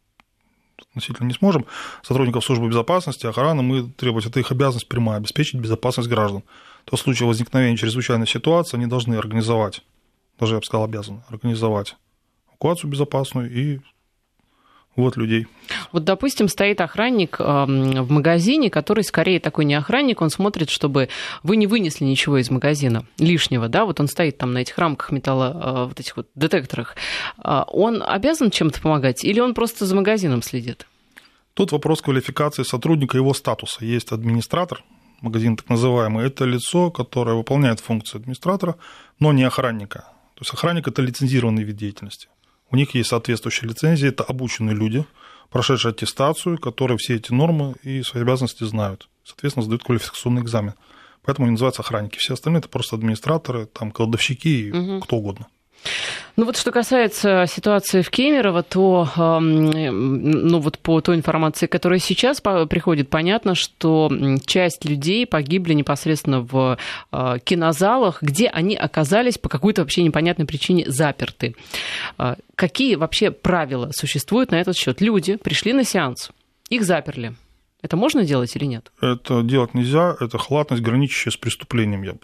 относительно 0.90 1.28
не 1.28 1.34
сможем. 1.34 1.64
Сотрудников 2.02 2.44
службы 2.44 2.68
безопасности, 2.68 3.26
охраны 3.26 3.62
мы 3.62 3.90
требовать, 3.90 4.26
это 4.26 4.40
их 4.40 4.50
обязанность 4.50 4.88
прямая, 4.88 5.18
обеспечить 5.18 5.60
безопасность 5.60 6.08
граждан. 6.08 6.42
То 6.90 6.96
в 6.96 7.00
случае 7.00 7.28
возникновения 7.28 7.76
чрезвычайной 7.76 8.26
ситуации 8.26 8.76
они 8.76 8.86
должны 8.86 9.14
организовать, 9.14 9.82
даже 10.40 10.54
я 10.54 10.58
бы 10.58 10.66
сказал, 10.66 10.84
обязаны 10.84 11.22
организовать 11.28 11.94
эвакуацию 12.48 12.90
безопасную 12.90 13.50
и 13.50 13.78
Вот 14.96 15.16
людей. 15.16 15.46
Вот, 15.92 16.02
допустим, 16.02 16.48
стоит 16.48 16.80
охранник 16.80 17.38
в 17.38 18.06
магазине, 18.10 18.70
который 18.70 19.04
скорее 19.04 19.38
такой 19.38 19.64
не 19.64 19.74
охранник, 19.74 20.20
он 20.20 20.30
смотрит, 20.30 20.68
чтобы 20.68 21.08
вы 21.44 21.56
не 21.56 21.68
вынесли 21.68 22.04
ничего 22.04 22.38
из 22.38 22.50
магазина 22.50 23.06
лишнего, 23.18 23.68
да, 23.68 23.84
вот 23.84 24.00
он 24.00 24.08
стоит 24.08 24.36
там 24.38 24.52
на 24.52 24.58
этих 24.58 24.76
рамках 24.76 25.12
металла, 25.12 25.52
э, 25.54 25.84
вот 25.86 26.00
этих 26.00 26.16
вот 26.16 26.26
детекторах. 26.34 26.96
А 27.38 27.62
он 27.68 28.02
обязан 28.02 28.50
чем-то 28.50 28.80
помогать 28.80 29.24
или 29.24 29.38
он 29.38 29.54
просто 29.54 29.86
за 29.86 29.94
магазином 29.94 30.42
следит? 30.42 30.88
Тут 31.54 31.70
вопрос 31.70 32.02
квалификации 32.02 32.64
сотрудника, 32.64 33.16
его 33.16 33.32
статуса. 33.32 33.84
Есть 33.84 34.10
администратор, 34.10 34.82
магазин 35.22 35.56
так 35.56 35.68
называемый, 35.68 36.26
это 36.26 36.44
лицо, 36.44 36.90
которое 36.90 37.36
выполняет 37.36 37.80
функции 37.80 38.18
администратора, 38.18 38.76
но 39.18 39.32
не 39.32 39.44
охранника. 39.44 40.00
То 40.34 40.42
есть 40.42 40.52
охранник– 40.52 40.88
это 40.88 41.02
лицензированный 41.02 41.62
вид 41.62 41.76
деятельности. 41.76 42.28
У 42.70 42.76
них 42.76 42.94
есть 42.94 43.10
соответствующие 43.10 43.68
лицензии, 43.68 44.08
это 44.08 44.24
обученные 44.24 44.74
люди, 44.74 45.04
прошедшие 45.50 45.90
аттестацию, 45.90 46.58
которые 46.58 46.98
все 46.98 47.16
эти 47.16 47.32
нормы 47.32 47.74
и 47.82 48.02
свои 48.02 48.22
обязанности 48.22 48.64
знают. 48.64 49.08
Соответственно, 49.24 49.64
сдают 49.64 49.84
квалификационный 49.84 50.42
экзамен. 50.42 50.74
Поэтому 51.22 51.46
они 51.46 51.52
называются 51.52 51.82
охранники. 51.82 52.18
Все 52.18 52.34
остальные 52.34 52.60
это 52.60 52.68
просто 52.68 52.96
администраторы, 52.96 53.66
там, 53.66 53.90
кладовщики 53.90 54.68
и 54.68 54.72
угу. 54.72 55.00
кто 55.00 55.16
угодно. 55.16 55.48
Ну 56.36 56.46
вот 56.46 56.56
что 56.56 56.72
касается 56.72 57.44
ситуации 57.46 58.02
в 58.02 58.10
Кемерово, 58.10 58.62
то 58.62 59.08
ну 59.16 60.60
вот 60.60 60.78
по 60.78 61.00
той 61.00 61.16
информации, 61.16 61.66
которая 61.66 61.98
сейчас 61.98 62.40
приходит, 62.40 63.10
понятно, 63.10 63.54
что 63.54 64.10
часть 64.46 64.84
людей 64.84 65.26
погибли 65.26 65.74
непосредственно 65.74 66.40
в 66.40 66.78
а, 67.12 67.38
кинозалах, 67.40 68.22
где 68.22 68.48
они 68.48 68.74
оказались 68.74 69.38
по 69.38 69.48
какой-то 69.48 69.82
вообще 69.82 70.02
непонятной 70.02 70.46
причине 70.46 70.84
заперты. 70.86 71.54
А, 72.16 72.36
какие 72.54 72.94
вообще 72.94 73.30
правила 73.30 73.90
существуют 73.92 74.50
на 74.50 74.60
этот 74.60 74.76
счет? 74.76 75.00
Люди 75.00 75.36
пришли 75.36 75.72
на 75.72 75.84
сеанс, 75.84 76.30
их 76.68 76.84
заперли. 76.84 77.34
Это 77.82 77.96
можно 77.96 78.24
делать 78.24 78.54
или 78.56 78.66
нет? 78.66 78.92
Это 79.00 79.42
делать 79.42 79.74
нельзя, 79.74 80.16
это 80.20 80.38
халатность, 80.38 80.82
граничащая 80.82 81.32
с 81.32 81.36
преступлением, 81.36 82.02
я 82.02 82.12
бы 82.12 82.20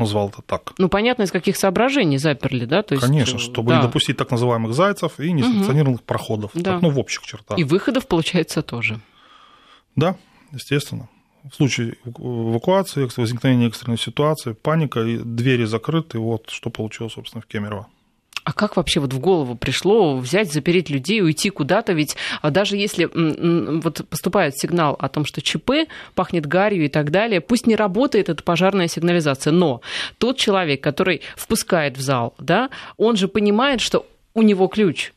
назвал 0.00 0.28
это 0.28 0.42
так. 0.42 0.72
Ну, 0.78 0.88
понятно, 0.88 1.22
из 1.22 1.30
каких 1.30 1.56
соображений 1.56 2.18
заперли, 2.18 2.64
да? 2.64 2.82
То 2.82 2.94
есть, 2.94 3.06
Конечно, 3.06 3.36
э, 3.36 3.40
чтобы 3.40 3.70
да. 3.70 3.76
не 3.76 3.82
допустить 3.82 4.16
так 4.16 4.30
называемых 4.30 4.74
зайцев 4.74 5.20
и 5.20 5.32
несанкционированных 5.32 6.00
угу. 6.00 6.06
проходов. 6.06 6.50
Да. 6.54 6.72
Так, 6.72 6.82
ну, 6.82 6.90
в 6.90 6.98
общих 6.98 7.22
чертах. 7.22 7.58
И 7.58 7.64
выходов, 7.64 8.06
получается, 8.06 8.62
тоже. 8.62 9.00
Да, 9.96 10.16
естественно. 10.52 11.08
В 11.50 11.54
случае 11.54 11.96
эвакуации, 12.04 13.08
возникновения 13.16 13.68
экстренной 13.68 13.98
ситуации, 13.98 14.52
паника, 14.52 15.00
и 15.00 15.16
двери 15.16 15.64
закрыты, 15.64 16.18
вот 16.18 16.50
что 16.50 16.70
получилось, 16.70 17.14
собственно, 17.14 17.40
в 17.40 17.46
Кемерово. 17.46 17.86
А 18.44 18.52
как 18.52 18.76
вообще 18.76 19.00
вот 19.00 19.12
в 19.12 19.18
голову 19.18 19.54
пришло 19.54 20.16
взять, 20.16 20.52
запереть 20.52 20.88
людей, 20.88 21.22
уйти 21.22 21.50
куда-то? 21.50 21.92
Ведь 21.92 22.16
а, 22.40 22.50
даже 22.50 22.76
если 22.76 23.08
вот 23.12 24.06
поступает 24.08 24.56
сигнал 24.56 24.96
о 24.98 25.08
том, 25.08 25.24
что 25.24 25.42
ЧП 25.42 25.70
пахнет 26.14 26.46
гарью 26.46 26.84
и 26.84 26.88
так 26.88 27.10
далее, 27.10 27.40
пусть 27.40 27.66
не 27.66 27.76
работает 27.76 28.28
эта 28.28 28.42
пожарная 28.42 28.88
сигнализация, 28.88 29.52
но 29.52 29.82
тот 30.18 30.38
человек, 30.38 30.82
который 30.82 31.20
впускает 31.36 31.96
в 31.96 32.00
зал, 32.00 32.34
да, 32.38 32.70
он 32.96 33.16
же 33.16 33.28
понимает, 33.28 33.80
что 33.80 34.06
у 34.34 34.42
него 34.42 34.68
ключ. 34.68 35.12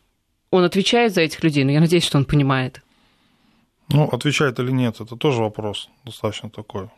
Он 0.51 0.63
отвечает 0.63 1.13
за 1.13 1.22
этих 1.22 1.44
людей, 1.44 1.63
но 1.63 1.72
я 1.72 1.80
надеюсь, 1.80 2.03
что 2.06 2.18
он 2.18 2.25
понимает. 2.25 2.82
Ну, 3.89 4.08
отвечает 4.08 4.60
или 4.60 4.72
нет, 4.72 5.00
это 5.00 5.15
тоже 5.15 5.42
вопрос 5.42 5.89
достаточно 6.06 6.50
такой 6.50 6.89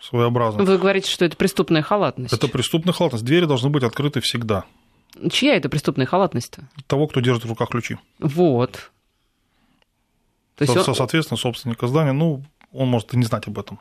своеобразный. 0.00 0.64
Вы 0.64 0.78
говорите, 0.78 1.10
что 1.10 1.24
это 1.24 1.36
преступная 1.36 1.82
халатность. 1.82 2.32
Это 2.32 2.48
преступная 2.48 2.92
халатность. 2.92 3.24
Двери 3.24 3.44
должны 3.44 3.70
быть 3.70 3.82
открыты 3.82 4.20
всегда. 4.20 4.64
Чья 5.30 5.56
это 5.56 5.68
преступная 5.68 6.06
халатность-то? 6.06 6.68
Того, 6.86 7.06
кто 7.06 7.20
держит 7.20 7.44
в 7.44 7.48
руках 7.48 7.68
ключи. 7.70 7.98
Вот. 8.18 8.90
То 10.56 10.64
есть 10.64 10.72
Со, 10.72 10.90
он... 10.90 10.94
Соответственно, 10.94 11.38
собственника 11.38 11.86
здания, 11.86 12.12
ну, 12.12 12.44
он 12.72 12.88
может 12.88 13.12
и 13.14 13.16
не 13.16 13.24
знать 13.24 13.46
об 13.48 13.58
этом. 13.58 13.80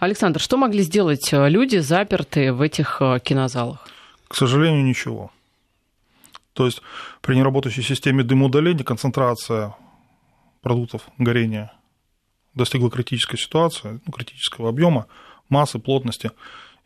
Александр, 0.00 0.40
что 0.40 0.56
могли 0.56 0.82
сделать 0.82 1.32
э, 1.32 1.48
люди, 1.48 1.76
запертые 1.76 2.52
в 2.52 2.60
этих 2.60 3.00
э, 3.00 3.20
кинозалах? 3.22 3.86
К 4.28 4.34
сожалению, 4.34 4.84
ничего. 4.84 5.30
То 6.52 6.66
есть 6.66 6.82
при 7.20 7.36
неработающей 7.36 7.82
системе 7.82 8.24
дымоудаления 8.24 8.84
концентрация 8.84 9.76
продуктов 10.60 11.08
горения 11.18 11.72
достигла 12.54 12.90
критической 12.90 13.38
ситуации, 13.38 14.00
ну, 14.04 14.12
критического 14.12 14.68
объема, 14.68 15.06
массы, 15.48 15.78
плотности, 15.78 16.32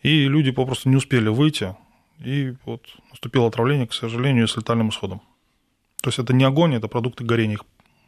и 0.03 0.29
люди 0.29 0.51
попросту 0.53 0.89
не 0.89 0.97
успели 0.97 1.29
выйти 1.29 1.75
и 2.25 2.55
вот 2.65 2.83
наступило 3.11 3.47
отравление, 3.49 3.87
к 3.87 3.95
сожалению, 3.95 4.49
с 4.49 4.57
летальным 4.57 4.89
исходом. 4.89 5.21
То 6.03 6.09
есть 6.09 6.19
это 6.19 6.33
не 6.33 6.45
огонь, 6.45 6.75
это 6.75 6.89
продукты 6.89 7.25
горения, 7.25 7.55
их 7.55 7.65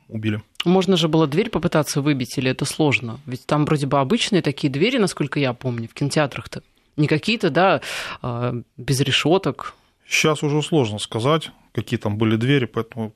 убили. 0.08 0.42
Можно 0.64 0.96
же 0.96 1.08
было 1.08 1.26
дверь 1.26 1.50
попытаться 1.50 2.00
выбить, 2.00 2.36
или 2.38 2.50
это 2.50 2.64
сложно? 2.64 3.20
Ведь 3.26 3.46
там 3.46 3.64
вроде 3.64 3.86
бы 3.86 3.98
обычные 3.98 4.42
такие 4.42 4.72
двери, 4.72 4.98
насколько 4.98 5.38
я 5.38 5.52
помню, 5.52 5.88
в 5.88 5.94
кинотеатрах-то. 5.94 6.62
Не 6.96 7.06
какие-то, 7.06 7.50
да, 7.50 7.80
а, 8.22 8.54
без 8.76 9.00
решеток. 9.00 9.74
Сейчас 10.06 10.42
уже 10.42 10.62
сложно 10.62 10.98
сказать, 10.98 11.50
какие 11.72 11.98
там 11.98 12.16
были 12.16 12.36
двери, 12.36 12.64
поэтому 12.64 13.12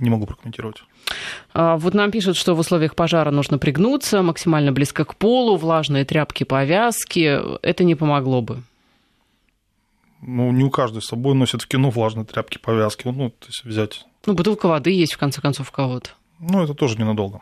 не 0.00 0.10
могу 0.10 0.26
прокомментировать. 0.26 0.82
А, 1.54 1.76
вот 1.76 1.94
нам 1.94 2.10
пишут, 2.10 2.36
что 2.36 2.54
в 2.54 2.58
условиях 2.58 2.94
пожара 2.94 3.30
нужно 3.30 3.58
пригнуться, 3.58 4.22
максимально 4.22 4.72
близко 4.72 5.04
к 5.04 5.16
полу, 5.16 5.56
влажные 5.56 6.04
тряпки, 6.04 6.44
повязки. 6.44 7.40
Это 7.62 7.84
не 7.84 7.94
помогло 7.94 8.42
бы 8.42 8.62
ну, 10.22 10.52
не 10.52 10.64
у 10.64 10.70
каждой 10.70 11.02
с 11.02 11.06
собой 11.06 11.34
носит 11.34 11.62
в 11.62 11.66
кино 11.66 11.90
влажные 11.90 12.24
тряпки, 12.24 12.58
повязки. 12.58 13.08
Ну, 13.08 13.30
то 13.30 13.46
есть 13.46 13.64
взять. 13.64 14.06
Ну, 14.24 14.34
бутылка 14.34 14.66
воды 14.68 14.90
есть, 14.90 15.14
в 15.14 15.18
конце 15.18 15.40
концов, 15.40 15.70
у 15.70 15.72
кого-то. 15.72 16.10
Ну, 16.38 16.62
это 16.62 16.74
тоже 16.74 16.96
ненадолго. 16.96 17.40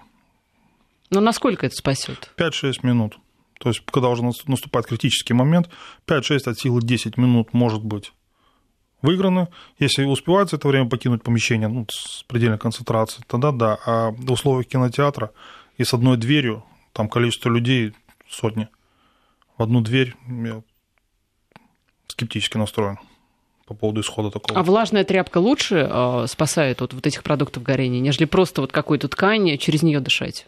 Но 1.10 1.20
насколько 1.20 1.66
это 1.66 1.76
спасет? 1.76 2.32
5-6 2.36 2.78
минут. 2.82 3.18
То 3.58 3.68
есть, 3.68 3.82
когда 3.84 4.08
уже 4.08 4.22
наступает 4.22 4.86
критический 4.86 5.34
момент, 5.34 5.68
5-6 6.06 6.50
от 6.50 6.58
силы 6.58 6.80
10 6.80 7.18
минут 7.18 7.52
может 7.52 7.84
быть 7.84 8.12
выиграны. 9.02 9.48
Если 9.78 10.04
успевают 10.04 10.50
за 10.50 10.56
это 10.56 10.68
время 10.68 10.88
покинуть 10.88 11.22
помещение 11.22 11.68
ну, 11.68 11.86
с 11.90 12.22
предельной 12.24 12.58
концентрацией, 12.58 13.24
тогда 13.26 13.52
да. 13.52 13.78
А 13.84 14.10
в 14.10 14.32
условиях 14.32 14.68
кинотеатра 14.68 15.32
и 15.76 15.84
с 15.84 15.92
одной 15.92 16.16
дверью, 16.16 16.64
там 16.92 17.08
количество 17.08 17.50
людей 17.50 17.92
сотни, 18.28 18.68
в 19.58 19.62
одну 19.62 19.82
дверь, 19.82 20.16
скептически 22.10 22.56
настроен 22.56 22.98
по 23.66 23.74
поводу 23.74 24.00
исхода 24.00 24.30
такого. 24.30 24.58
А 24.58 24.62
влажная 24.64 25.04
тряпка 25.04 25.38
лучше 25.38 25.88
э, 25.88 26.26
спасает 26.28 26.82
от 26.82 26.92
вот 26.92 27.06
этих 27.06 27.22
продуктов 27.22 27.62
горения, 27.62 28.00
нежели 28.00 28.24
просто 28.24 28.60
вот 28.60 28.72
какой-то 28.72 29.08
ткань 29.08 29.56
через 29.58 29.82
нее 29.82 30.00
дышать? 30.00 30.46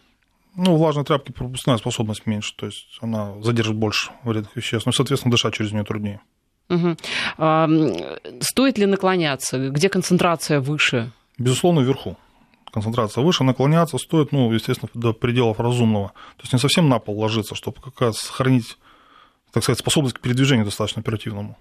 Ну, 0.55 0.75
влажной 0.75 1.05
тряпки 1.05 1.31
пропускная 1.31 1.77
способность 1.77 2.27
меньше, 2.27 2.53
то 2.55 2.65
есть 2.65 2.97
она 3.01 3.41
задержит 3.41 3.75
больше 3.75 4.11
вредных 4.23 4.55
веществ, 4.55 4.85
ну, 4.85 4.91
соответственно, 4.91 5.31
дышать 5.31 5.53
через 5.53 5.71
нее 5.71 5.83
труднее. 5.83 6.21
Угу. 6.69 6.95
А, 7.37 7.69
стоит 8.41 8.77
ли 8.77 8.85
наклоняться? 8.85 9.69
Где 9.69 9.89
концентрация 9.89 10.59
выше? 10.59 11.11
Безусловно, 11.37 11.79
вверху. 11.79 12.17
Концентрация 12.71 13.23
выше, 13.23 13.43
наклоняться 13.43 13.97
стоит, 13.97 14.31
ну, 14.31 14.51
естественно, 14.51 14.89
до 14.93 15.13
пределов 15.13 15.59
разумного. 15.59 16.09
То 16.37 16.43
есть 16.43 16.53
не 16.53 16.59
совсем 16.59 16.89
на 16.89 16.99
пол 16.99 17.19
ложиться, 17.19 17.55
чтобы 17.55 17.79
как 17.81 18.01
раз 18.01 18.17
сохранить 18.17 18.77
так 19.53 19.61
сказать, 19.61 19.79
способность 19.79 20.17
к 20.17 20.19
передвижению 20.19 20.65
достаточно 20.65 21.01
оперативному. 21.01 21.57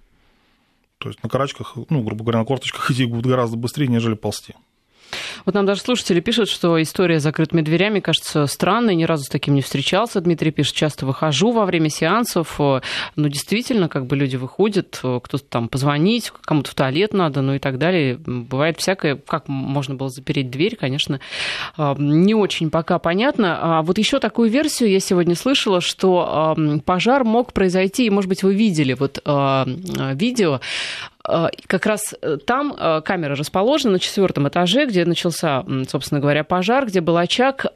То 0.96 1.10
есть 1.10 1.22
на 1.22 1.28
карачках, 1.28 1.76
ну, 1.90 2.02
грубо 2.02 2.24
говоря, 2.24 2.38
на 2.38 2.46
корточках 2.46 2.90
идти 2.90 3.04
будут 3.04 3.26
гораздо 3.26 3.56
быстрее, 3.56 3.86
нежели 3.86 4.14
ползти. 4.14 4.54
Вот 5.44 5.54
нам 5.54 5.66
даже 5.66 5.80
слушатели 5.80 6.20
пишут, 6.20 6.48
что 6.48 6.80
история 6.80 7.20
с 7.20 7.22
закрытыми 7.22 7.62
дверями 7.62 8.00
кажется 8.00 8.46
странной, 8.46 8.94
ни 8.94 9.04
разу 9.04 9.24
с 9.24 9.28
таким 9.28 9.54
не 9.54 9.62
встречался. 9.62 10.20
Дмитрий 10.20 10.50
пишет, 10.50 10.74
часто 10.74 11.06
выхожу 11.06 11.52
во 11.52 11.64
время 11.64 11.88
сеансов, 11.88 12.58
но 12.58 12.80
ну, 13.16 13.28
действительно, 13.28 13.88
как 13.88 14.06
бы 14.06 14.16
люди 14.16 14.36
выходят, 14.36 14.98
кто-то 14.98 15.44
там 15.44 15.68
позвонить, 15.68 16.32
кому-то 16.42 16.70
в 16.70 16.74
туалет 16.74 17.12
надо, 17.12 17.42
ну 17.42 17.54
и 17.54 17.58
так 17.58 17.78
далее. 17.78 18.16
Бывает 18.18 18.78
всякое, 18.78 19.16
как 19.16 19.48
можно 19.48 19.94
было 19.94 20.08
запереть 20.08 20.50
дверь, 20.50 20.76
конечно, 20.76 21.20
а, 21.76 21.94
не 21.98 22.34
очень 22.34 22.70
пока 22.70 22.98
понятно. 22.98 23.58
А 23.60 23.82
вот 23.82 23.98
еще 23.98 24.18
такую 24.18 24.50
версию 24.50 24.90
я 24.90 25.00
сегодня 25.00 25.34
слышала, 25.34 25.80
что 25.80 26.56
пожар 26.84 27.24
мог 27.24 27.52
произойти, 27.52 28.06
и, 28.06 28.10
может 28.10 28.28
быть, 28.28 28.42
вы 28.42 28.54
видели 28.54 28.94
вот 28.94 29.22
видео, 30.14 30.52
Э, 30.52 30.58
как 31.24 31.86
раз 31.86 32.14
э, 32.20 32.36
там 32.44 32.74
э, 32.76 33.00
камера 33.02 33.36
расположена 33.36 33.92
на 33.92 33.98
четвертом 34.00 34.48
этаже, 34.48 34.86
где 34.86 35.04
начался, 35.04 35.64
собственно 35.88 36.20
говоря, 36.20 36.42
пожар, 36.42 36.86
где 36.86 37.00
был 37.00 37.16
очаг. 37.16 37.66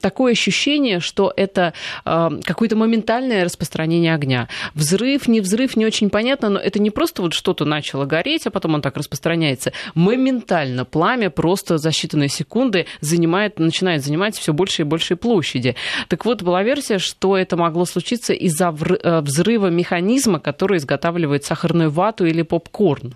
Такое 0.00 0.32
ощущение, 0.32 1.00
что 1.00 1.32
это 1.36 1.74
какое-то 2.04 2.76
моментальное 2.76 3.44
распространение 3.44 4.14
огня. 4.14 4.48
Взрыв, 4.74 5.28
не 5.28 5.40
взрыв, 5.40 5.76
не 5.76 5.84
очень 5.84 6.08
понятно, 6.10 6.48
но 6.48 6.58
это 6.58 6.80
не 6.80 6.90
просто 6.90 7.22
вот 7.22 7.34
что-то 7.34 7.64
начало 7.64 8.06
гореть, 8.06 8.46
а 8.46 8.50
потом 8.50 8.74
он 8.74 8.82
так 8.82 8.96
распространяется. 8.96 9.72
Моментально 9.94 10.84
пламя 10.84 11.30
просто 11.30 11.78
за 11.78 11.90
считанные 11.90 12.28
секунды 12.28 12.86
занимает, 13.00 13.58
начинает 13.58 14.02
занимать 14.02 14.36
все 14.36 14.52
больше 14.52 14.82
и 14.82 14.84
больше 14.84 15.16
площади. 15.16 15.76
Так 16.08 16.24
вот, 16.24 16.42
была 16.42 16.62
версия, 16.62 16.98
что 16.98 17.36
это 17.36 17.56
могло 17.56 17.84
случиться 17.84 18.32
из-за 18.32 18.70
взрыва 18.70 19.68
механизма, 19.68 20.40
который 20.40 20.78
изготавливает 20.78 21.44
сахарную 21.44 21.90
вату 21.90 22.24
или 22.24 22.42
попкорн 22.42 22.81
Корн. 22.82 23.14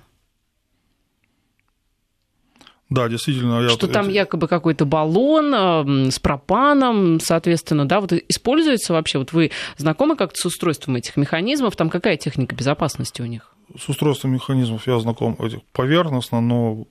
Да, 2.88 3.08
действительно. 3.08 3.62
Я 3.62 3.70
что 3.70 3.88
там 3.88 4.08
якобы 4.08 4.46
какой-то 4.46 4.84
баллон 4.84 6.08
с 6.12 6.20
пропаном, 6.20 7.18
соответственно, 7.18 7.84
да, 7.84 8.00
вот 8.00 8.12
используется 8.12 8.92
вообще, 8.92 9.18
вот 9.18 9.32
вы 9.32 9.50
знакомы 9.76 10.14
как-то 10.14 10.38
с 10.38 10.46
устройством 10.46 10.94
этих 10.94 11.16
механизмов, 11.16 11.74
там 11.74 11.90
какая 11.90 12.16
техника 12.16 12.54
безопасности 12.54 13.22
у 13.22 13.26
них? 13.26 13.56
С 13.76 13.88
устройством 13.88 14.34
механизмов 14.34 14.86
я 14.86 15.00
знаком 15.00 15.34
этих 15.40 15.64
поверхностно, 15.72 16.40
но 16.40 16.86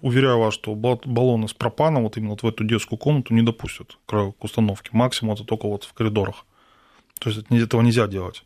уверяю 0.00 0.38
вас, 0.38 0.54
что 0.54 0.76
баллоны 0.76 1.48
с 1.48 1.54
пропаном 1.54 2.04
вот 2.04 2.16
именно 2.16 2.30
вот 2.30 2.44
в 2.44 2.46
эту 2.46 2.62
детскую 2.62 3.00
комнату 3.00 3.34
не 3.34 3.42
допустят 3.42 3.98
к 4.06 4.32
установке. 4.38 4.90
Максимум 4.92 5.34
это 5.34 5.42
только 5.42 5.66
вот 5.66 5.82
в 5.82 5.92
коридорах. 5.92 6.46
То 7.18 7.30
есть 7.30 7.42
этого 7.50 7.82
нельзя 7.82 8.06
делать. 8.06 8.44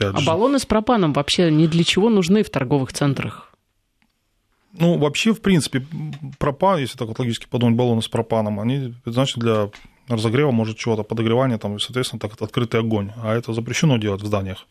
А 0.00 0.20
баллоны 0.24 0.58
с 0.58 0.66
пропаном 0.66 1.12
вообще 1.12 1.50
ни 1.50 1.66
для 1.66 1.84
чего 1.84 2.08
нужны 2.08 2.42
в 2.42 2.50
торговых 2.50 2.92
центрах? 2.92 3.52
Ну, 4.72 4.98
вообще, 4.98 5.32
в 5.32 5.40
принципе, 5.40 5.84
пропан, 6.38 6.78
если 6.78 6.96
так 6.96 7.08
вот 7.08 7.18
логически 7.18 7.46
подумать, 7.46 7.76
баллоны 7.76 8.02
с 8.02 8.08
пропаном, 8.08 8.60
они, 8.60 8.94
значит, 9.06 9.38
для 9.38 9.70
разогрева, 10.08 10.50
может, 10.50 10.76
чего-то, 10.76 11.02
подогревания, 11.02 11.58
там, 11.58 11.78
соответственно, 11.80 12.20
так 12.20 12.40
открытый 12.40 12.80
огонь. 12.80 13.12
А 13.16 13.34
это 13.34 13.52
запрещено 13.52 13.98
делать 13.98 14.22
в 14.22 14.26
зданиях. 14.26 14.66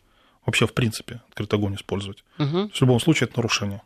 Вообще, 0.46 0.66
в 0.66 0.72
принципе, 0.72 1.20
открытый 1.28 1.58
огонь 1.58 1.74
использовать. 1.74 2.24
Угу. 2.38 2.70
В 2.72 2.80
любом 2.80 3.00
случае, 3.00 3.28
это 3.28 3.38
нарушение. 3.38 3.82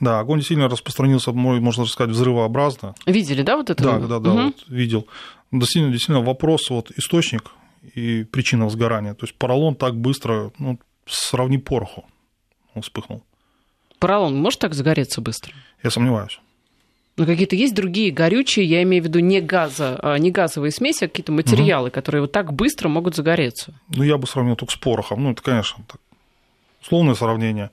Да, 0.00 0.20
огонь 0.20 0.42
сильно 0.42 0.68
распространился, 0.68 1.32
можно 1.32 1.86
сказать, 1.86 2.10
взрывообразно. 2.10 2.94
Видели, 3.06 3.42
да, 3.42 3.56
вот 3.56 3.70
это? 3.70 3.82
Да, 3.82 3.98
да, 3.98 4.18
да, 4.18 4.30
угу. 4.30 4.42
вот, 4.42 4.64
видел. 4.68 5.06
Действительно, 5.52 5.92
действительно, 5.92 6.20
вопрос, 6.20 6.68
вот, 6.70 6.90
источник 6.96 7.50
и 7.94 8.24
причина 8.24 8.64
возгорания. 8.64 9.14
То 9.14 9.26
есть 9.26 9.36
поролон 9.36 9.74
так 9.74 9.96
быстро, 9.96 10.52
ну, 10.58 10.78
сравни 11.06 11.58
пороху, 11.58 12.04
он 12.74 12.82
вспыхнул. 12.82 13.22
Поролон 13.98 14.36
может 14.36 14.60
так 14.60 14.74
загореться 14.74 15.20
быстро? 15.20 15.52
Я 15.82 15.90
сомневаюсь. 15.90 16.40
Но 17.16 17.26
какие-то 17.26 17.54
есть 17.54 17.74
другие 17.74 18.10
горючие, 18.10 18.66
я 18.66 18.82
имею 18.82 19.02
в 19.02 19.06
виду 19.06 19.20
не, 19.20 19.40
газа, 19.40 19.98
а 20.02 20.18
не 20.18 20.32
газовые 20.32 20.72
смеси, 20.72 21.04
а 21.04 21.08
какие-то 21.08 21.30
материалы, 21.30 21.88
угу. 21.88 21.94
которые 21.94 22.22
вот 22.22 22.32
так 22.32 22.52
быстро 22.52 22.88
могут 22.88 23.14
загореться. 23.14 23.72
Ну, 23.88 24.02
я 24.02 24.18
бы 24.18 24.26
сравнил 24.26 24.56
только 24.56 24.72
с 24.72 24.76
порохом. 24.76 25.22
Ну, 25.22 25.30
это, 25.30 25.40
конечно, 25.40 25.84
так, 25.86 26.00
условное 26.82 27.14
сравнение. 27.14 27.70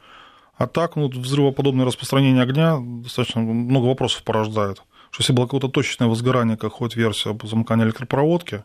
А 0.58 0.68
так, 0.68 0.96
ну, 0.96 1.10
взрывоподобное 1.10 1.86
распространение 1.86 2.44
огня 2.44 2.78
достаточно 2.80 3.42
много 3.42 3.86
вопросов 3.86 4.24
порождает. 4.24 4.84
Что 5.10 5.22
если 5.22 5.34
было 5.34 5.46
какое-то 5.46 5.70
точечное 5.70 6.08
возгорание, 6.08 6.56
как 6.56 6.74
ходит 6.74 6.96
версия 6.96 7.34
по 7.34 7.48
замыканию 7.48 7.88
электропроводки, 7.88 8.64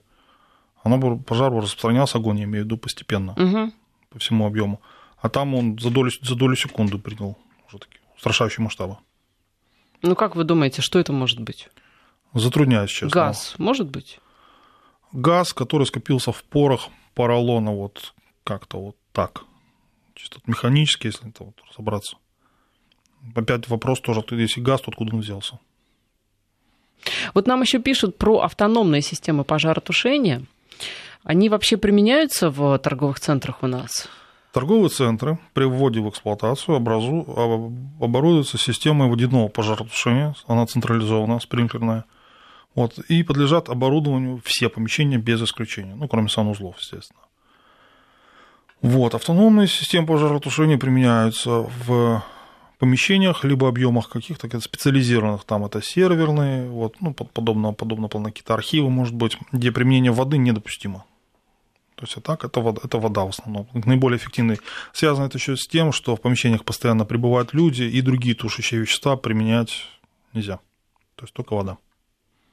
оно 0.86 0.98
бы, 0.98 1.18
пожар 1.18 1.50
бы 1.50 1.60
распространялся, 1.60 2.18
огонь, 2.18 2.38
я 2.38 2.44
имею 2.44 2.62
в 2.62 2.66
виду, 2.66 2.76
постепенно, 2.76 3.32
угу. 3.32 3.72
по 4.08 4.20
всему 4.20 4.46
объему. 4.46 4.80
А 5.20 5.28
там 5.28 5.56
он 5.56 5.76
за 5.80 5.90
долю, 5.90 6.12
за 6.22 6.36
долю 6.36 6.54
секунды 6.54 6.96
принял 6.96 7.36
уже 7.66 7.78
такие 7.78 8.00
устрашающие 8.16 8.62
масштабы. 8.62 8.96
Ну, 10.02 10.14
как 10.14 10.36
вы 10.36 10.44
думаете, 10.44 10.82
что 10.82 11.00
это 11.00 11.12
может 11.12 11.40
быть? 11.40 11.68
Затрудняюсь, 12.34 12.90
честно. 12.90 13.08
Газ 13.08 13.56
может 13.58 13.90
быть? 13.90 14.20
Газ, 15.10 15.52
который 15.52 15.88
скопился 15.88 16.30
в 16.30 16.44
порах 16.44 16.88
поролона, 17.14 17.72
вот 17.72 18.14
как-то 18.44 18.78
вот 18.78 18.96
так. 19.12 19.42
Чисто 20.14 20.38
механически, 20.46 21.08
если 21.08 21.28
это 21.28 21.42
вот 21.42 21.56
разобраться. 21.68 22.16
Опять 23.34 23.68
вопрос 23.68 24.00
тоже, 24.00 24.22
если 24.30 24.60
газ, 24.60 24.82
то 24.82 24.92
откуда 24.92 25.16
он 25.16 25.20
взялся? 25.20 25.58
Вот 27.34 27.48
нам 27.48 27.60
еще 27.62 27.80
пишут 27.80 28.18
про 28.18 28.38
автономные 28.42 29.02
системы 29.02 29.42
пожаротушения. 29.42 30.46
Они 31.24 31.48
вообще 31.48 31.76
применяются 31.76 32.50
в 32.50 32.78
торговых 32.78 33.18
центрах 33.20 33.62
у 33.62 33.66
нас? 33.66 34.08
Торговые 34.52 34.88
центры 34.88 35.38
при 35.52 35.64
вводе 35.64 36.00
в 36.00 36.08
эксплуатацию 36.08 36.76
образу... 36.76 37.26
оборудуются 38.00 38.58
системой 38.58 39.08
водяного 39.08 39.48
пожаротушения, 39.48 40.34
она 40.46 40.66
централизованная, 40.66 41.40
спринклерная, 41.40 42.04
вот, 42.74 42.98
и 43.08 43.22
подлежат 43.22 43.68
оборудованию 43.68 44.40
все 44.44 44.68
помещения 44.68 45.18
без 45.18 45.42
исключения, 45.42 45.94
ну, 45.94 46.08
кроме 46.08 46.28
санузлов, 46.28 46.78
естественно. 46.78 47.20
Вот, 48.82 49.14
автономные 49.14 49.66
системы 49.66 50.06
пожаротушения 50.06 50.78
применяются 50.78 51.66
в 51.86 52.22
помещениях, 52.78 53.44
либо 53.44 53.68
объемах 53.68 54.08
каких-то 54.08 54.60
специализированных, 54.60 55.44
там 55.44 55.64
это 55.64 55.82
серверные, 55.82 56.68
вот, 56.68 57.00
ну, 57.00 57.14
подобно, 57.14 57.72
подобно 57.72 58.08
плана 58.08 58.30
какие-то 58.30 58.54
архивы, 58.54 58.90
может 58.90 59.14
быть, 59.14 59.38
где 59.52 59.72
применение 59.72 60.12
воды 60.12 60.38
недопустимо. 60.38 61.04
То 61.94 62.04
есть, 62.04 62.16
а 62.18 62.20
так 62.20 62.44
это 62.44 62.60
вода, 62.60 62.80
это 62.84 62.98
вода 62.98 63.24
в 63.24 63.30
основном, 63.30 63.66
наиболее 63.72 64.18
эффективный. 64.18 64.60
Связано 64.92 65.26
это 65.26 65.38
еще 65.38 65.56
с 65.56 65.66
тем, 65.66 65.92
что 65.92 66.14
в 66.14 66.20
помещениях 66.20 66.64
постоянно 66.64 67.06
прибывают 67.06 67.54
люди, 67.54 67.84
и 67.84 68.02
другие 68.02 68.34
тушащие 68.34 68.80
вещества 68.80 69.16
применять 69.16 69.86
нельзя. 70.34 70.60
То 71.14 71.24
есть 71.24 71.32
только 71.32 71.54
вода. 71.54 71.78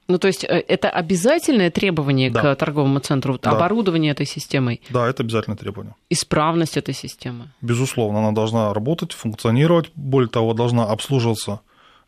Ну, 0.07 0.17
то 0.17 0.27
есть 0.27 0.43
э, 0.43 0.47
это 0.47 0.89
обязательное 0.89 1.71
требование 1.71 2.29
да. 2.29 2.41
к 2.41 2.55
торговому 2.57 2.99
центру, 2.99 3.39
да. 3.41 3.51
оборудование 3.51 4.11
этой 4.11 4.25
системой? 4.25 4.81
Да, 4.89 5.07
это 5.07 5.23
обязательное 5.23 5.57
требование. 5.57 5.95
Исправность 6.09 6.77
этой 6.77 6.93
системы? 6.93 7.51
Безусловно, 7.61 8.19
она 8.19 8.31
должна 8.31 8.73
работать, 8.73 9.13
функционировать, 9.13 9.91
более 9.95 10.29
того, 10.29 10.53
должна 10.53 10.85
обслуживаться 10.85 11.61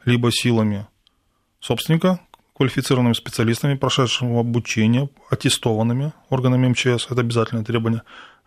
либо 0.04 0.32
силами 0.32 0.88
собственника, 1.60 2.20
квалифицированными 2.56 3.14
специалистами, 3.14 3.76
прошедшими 3.76 4.40
обучение, 4.40 5.10
аттестованными 5.30 6.14
органами 6.30 6.68
МЧС, 6.68 7.08
это 7.10 7.22
обязательное 7.22 7.64
требование, 7.64 8.02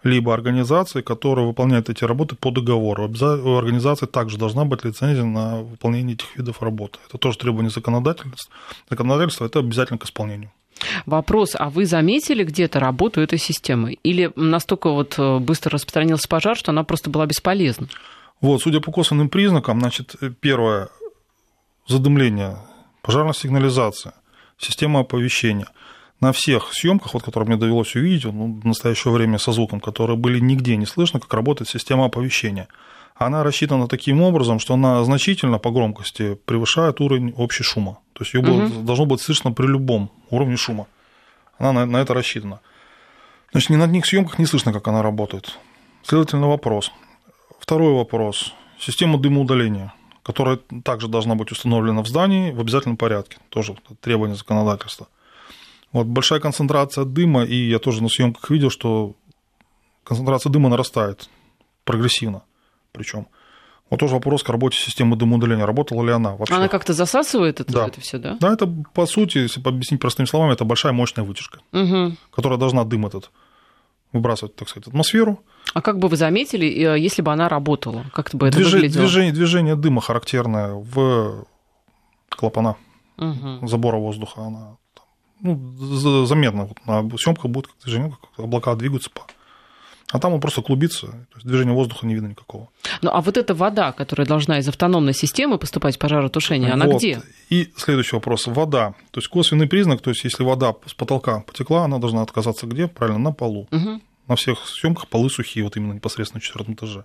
либо 0.04 0.32
организации, 0.32 1.02
которая 1.02 1.46
выполняет 1.46 1.90
эти 1.90 2.04
работы 2.04 2.36
по 2.36 2.50
договору. 2.50 3.08
У 3.08 3.56
организации 3.56 4.06
также 4.06 4.38
должна 4.38 4.64
быть 4.64 4.84
лицензия 4.84 5.24
на 5.24 5.62
выполнение 5.62 6.14
этих 6.14 6.36
видов 6.36 6.62
работы. 6.62 6.98
Это 7.08 7.18
тоже 7.18 7.38
требование 7.38 7.70
законодательства. 7.70 8.54
Законодательство 8.88 9.46
это 9.46 9.58
обязательно 9.58 9.98
к 9.98 10.04
исполнению. 10.04 10.50
Вопрос, 11.06 11.56
а 11.58 11.70
вы 11.70 11.86
заметили 11.86 12.44
где-то 12.44 12.78
работу 12.78 13.20
этой 13.20 13.38
системы? 13.38 13.94
Или 14.04 14.30
настолько 14.36 14.90
вот 14.90 15.18
э, 15.18 15.38
быстро 15.38 15.72
распространился 15.72 16.28
пожар, 16.28 16.56
что 16.56 16.70
она 16.70 16.84
просто 16.84 17.10
была 17.10 17.26
бесполезна? 17.26 17.88
Вот, 18.40 18.62
судя 18.62 18.80
по 18.80 18.92
косвенным 18.92 19.28
признакам, 19.28 19.80
значит, 19.80 20.14
первое, 20.40 20.88
задымление 21.88 22.58
пожарная 23.02 23.32
сигнализация, 23.32 24.12
система 24.58 25.00
оповещения. 25.00 25.66
На 26.20 26.32
всех 26.32 26.72
съемках, 26.72 27.14
вот, 27.14 27.22
которые 27.22 27.48
мне 27.48 27.56
довелось 27.56 27.94
увидеть 27.94 28.24
ну, 28.24 28.60
в 28.60 28.66
настоящее 28.66 29.12
время 29.12 29.38
со 29.38 29.52
звуком, 29.52 29.80
которые 29.80 30.16
были 30.16 30.40
нигде 30.40 30.76
не 30.76 30.86
слышно, 30.86 31.20
как 31.20 31.32
работает 31.32 31.68
система 31.68 32.06
оповещения. 32.06 32.68
Она 33.14 33.44
рассчитана 33.44 33.86
таким 33.88 34.22
образом, 34.22 34.58
что 34.58 34.74
она 34.74 35.04
значительно 35.04 35.58
по 35.58 35.70
громкости 35.70 36.36
превышает 36.44 37.00
уровень 37.00 37.32
общей 37.36 37.62
шума. 37.62 37.98
То 38.14 38.24
есть 38.24 38.34
ее 38.34 38.40
угу. 38.40 38.82
должно 38.82 39.06
быть 39.06 39.20
слышно 39.20 39.52
при 39.52 39.66
любом 39.66 40.10
уровне 40.30 40.56
шума. 40.56 40.86
Она 41.58 41.72
на, 41.72 41.86
на 41.86 41.96
это 41.98 42.14
рассчитана. 42.14 42.60
Значит, 43.52 43.70
ни 43.70 43.76
на 43.76 43.84
одних 43.84 44.06
съемках 44.06 44.38
не 44.38 44.46
слышно, 44.46 44.72
как 44.72 44.86
она 44.88 45.02
работает. 45.02 45.58
Следовательно, 46.02 46.48
вопрос. 46.48 46.92
Второй 47.60 47.94
вопрос. 47.94 48.52
Система 48.78 49.18
дымоудаления 49.18 49.92
которая 50.28 50.58
также 50.84 51.08
должна 51.08 51.36
быть 51.36 51.52
установлена 51.52 52.02
в 52.02 52.06
здании 52.06 52.50
в 52.50 52.60
обязательном 52.60 52.98
порядке, 52.98 53.38
тоже 53.48 53.74
требование 54.02 54.36
законодательства. 54.36 55.08
Вот 55.92 56.06
большая 56.06 56.40
концентрация 56.40 57.04
дыма, 57.04 57.44
и 57.44 57.70
я 57.70 57.78
тоже 57.78 58.02
на 58.02 58.08
съемках 58.08 58.50
видел, 58.50 58.70
что 58.70 59.14
концентрация 60.04 60.50
дыма 60.50 60.68
нарастает 60.68 61.28
прогрессивно, 61.84 62.42
причем. 62.92 63.26
Вот 63.90 64.00
тоже 64.00 64.14
вопрос 64.14 64.42
к 64.42 64.48
работе 64.50 64.76
системы 64.76 65.16
дымоудаления. 65.16 65.64
Работала 65.64 66.04
ли 66.04 66.12
она 66.12 66.36
вообще? 66.36 66.52
Она 66.52 66.68
как-то 66.68 66.92
засасывает 66.92 67.60
это, 67.60 67.72
да. 67.72 67.86
это 67.86 68.00
все, 68.02 68.18
да? 68.18 68.36
Да, 68.38 68.52
это, 68.52 68.66
по 68.92 69.06
сути, 69.06 69.38
если 69.38 69.66
объяснить 69.66 70.00
простыми 70.00 70.26
словами, 70.26 70.52
это 70.52 70.64
большая 70.64 70.92
мощная 70.92 71.24
вытяжка, 71.24 71.60
угу. 71.72 72.14
которая 72.30 72.58
должна 72.58 72.84
дым 72.84 73.06
этот 73.06 73.30
выбрасывать, 74.12 74.54
так 74.56 74.68
сказать, 74.68 74.88
атмосферу. 74.88 75.40
А 75.74 75.82
как 75.82 75.98
бы 75.98 76.08
вы 76.08 76.16
заметили, 76.16 76.66
э, 76.66 76.98
если 76.98 77.22
бы 77.22 77.32
она 77.32 77.48
работала? 77.48 78.04
Как 78.12 78.30
бы 78.34 78.48
это 78.48 78.56
движение, 78.56 78.82
выглядело? 78.82 79.04
Движение, 79.04 79.32
движение 79.32 79.76
дыма 79.76 80.00
характерное 80.00 80.74
в 80.74 81.46
клапана 82.28 82.76
угу. 83.16 83.66
забора 83.66 83.96
воздуха. 83.96 84.42
Она 84.42 84.76
ну, 85.40 86.26
заметно. 86.26 86.66
Вот 86.66 86.86
на 86.86 87.18
съемках 87.18 87.46
будет 87.46 87.68
как 87.68 87.76
движение, 87.82 88.10
как 88.10 88.44
облака 88.44 88.74
двигаются 88.74 89.10
по 89.10 89.26
а 90.10 90.18
там 90.18 90.32
он 90.32 90.40
просто 90.40 90.62
клубится, 90.62 91.06
то 91.06 91.34
есть 91.34 91.46
движения 91.46 91.72
воздуха 91.72 92.06
не 92.06 92.14
видно 92.14 92.28
никакого. 92.28 92.70
Ну 93.02 93.10
а 93.12 93.20
вот 93.20 93.36
эта 93.36 93.54
вода, 93.54 93.92
которая 93.92 94.26
должна 94.26 94.58
из 94.58 94.66
автономной 94.66 95.12
системы 95.12 95.58
поступать 95.58 95.96
в 95.96 95.98
пожаротушение, 95.98 96.72
она 96.72 96.86
вот. 96.86 96.96
где? 96.96 97.20
И 97.50 97.70
следующий 97.76 98.16
вопрос. 98.16 98.46
Вода. 98.46 98.94
То 99.10 99.20
есть 99.20 99.28
косвенный 99.28 99.66
признак, 99.66 100.00
то 100.00 100.08
есть 100.08 100.24
если 100.24 100.44
вода 100.44 100.74
с 100.86 100.94
потолка 100.94 101.40
потекла, 101.40 101.84
она 101.84 101.98
должна 101.98 102.22
отказаться 102.22 102.66
где? 102.66 102.88
Правильно, 102.88 103.18
на 103.18 103.32
полу. 103.32 103.68
Угу. 103.70 104.00
На 104.28 104.36
всех 104.36 104.66
съемках 104.66 105.08
полы 105.08 105.28
сухие, 105.28 105.62
вот 105.62 105.76
именно 105.76 105.92
непосредственно 105.92 106.38
на 106.38 106.42
четвертом 106.42 106.74
этаже. 106.74 107.04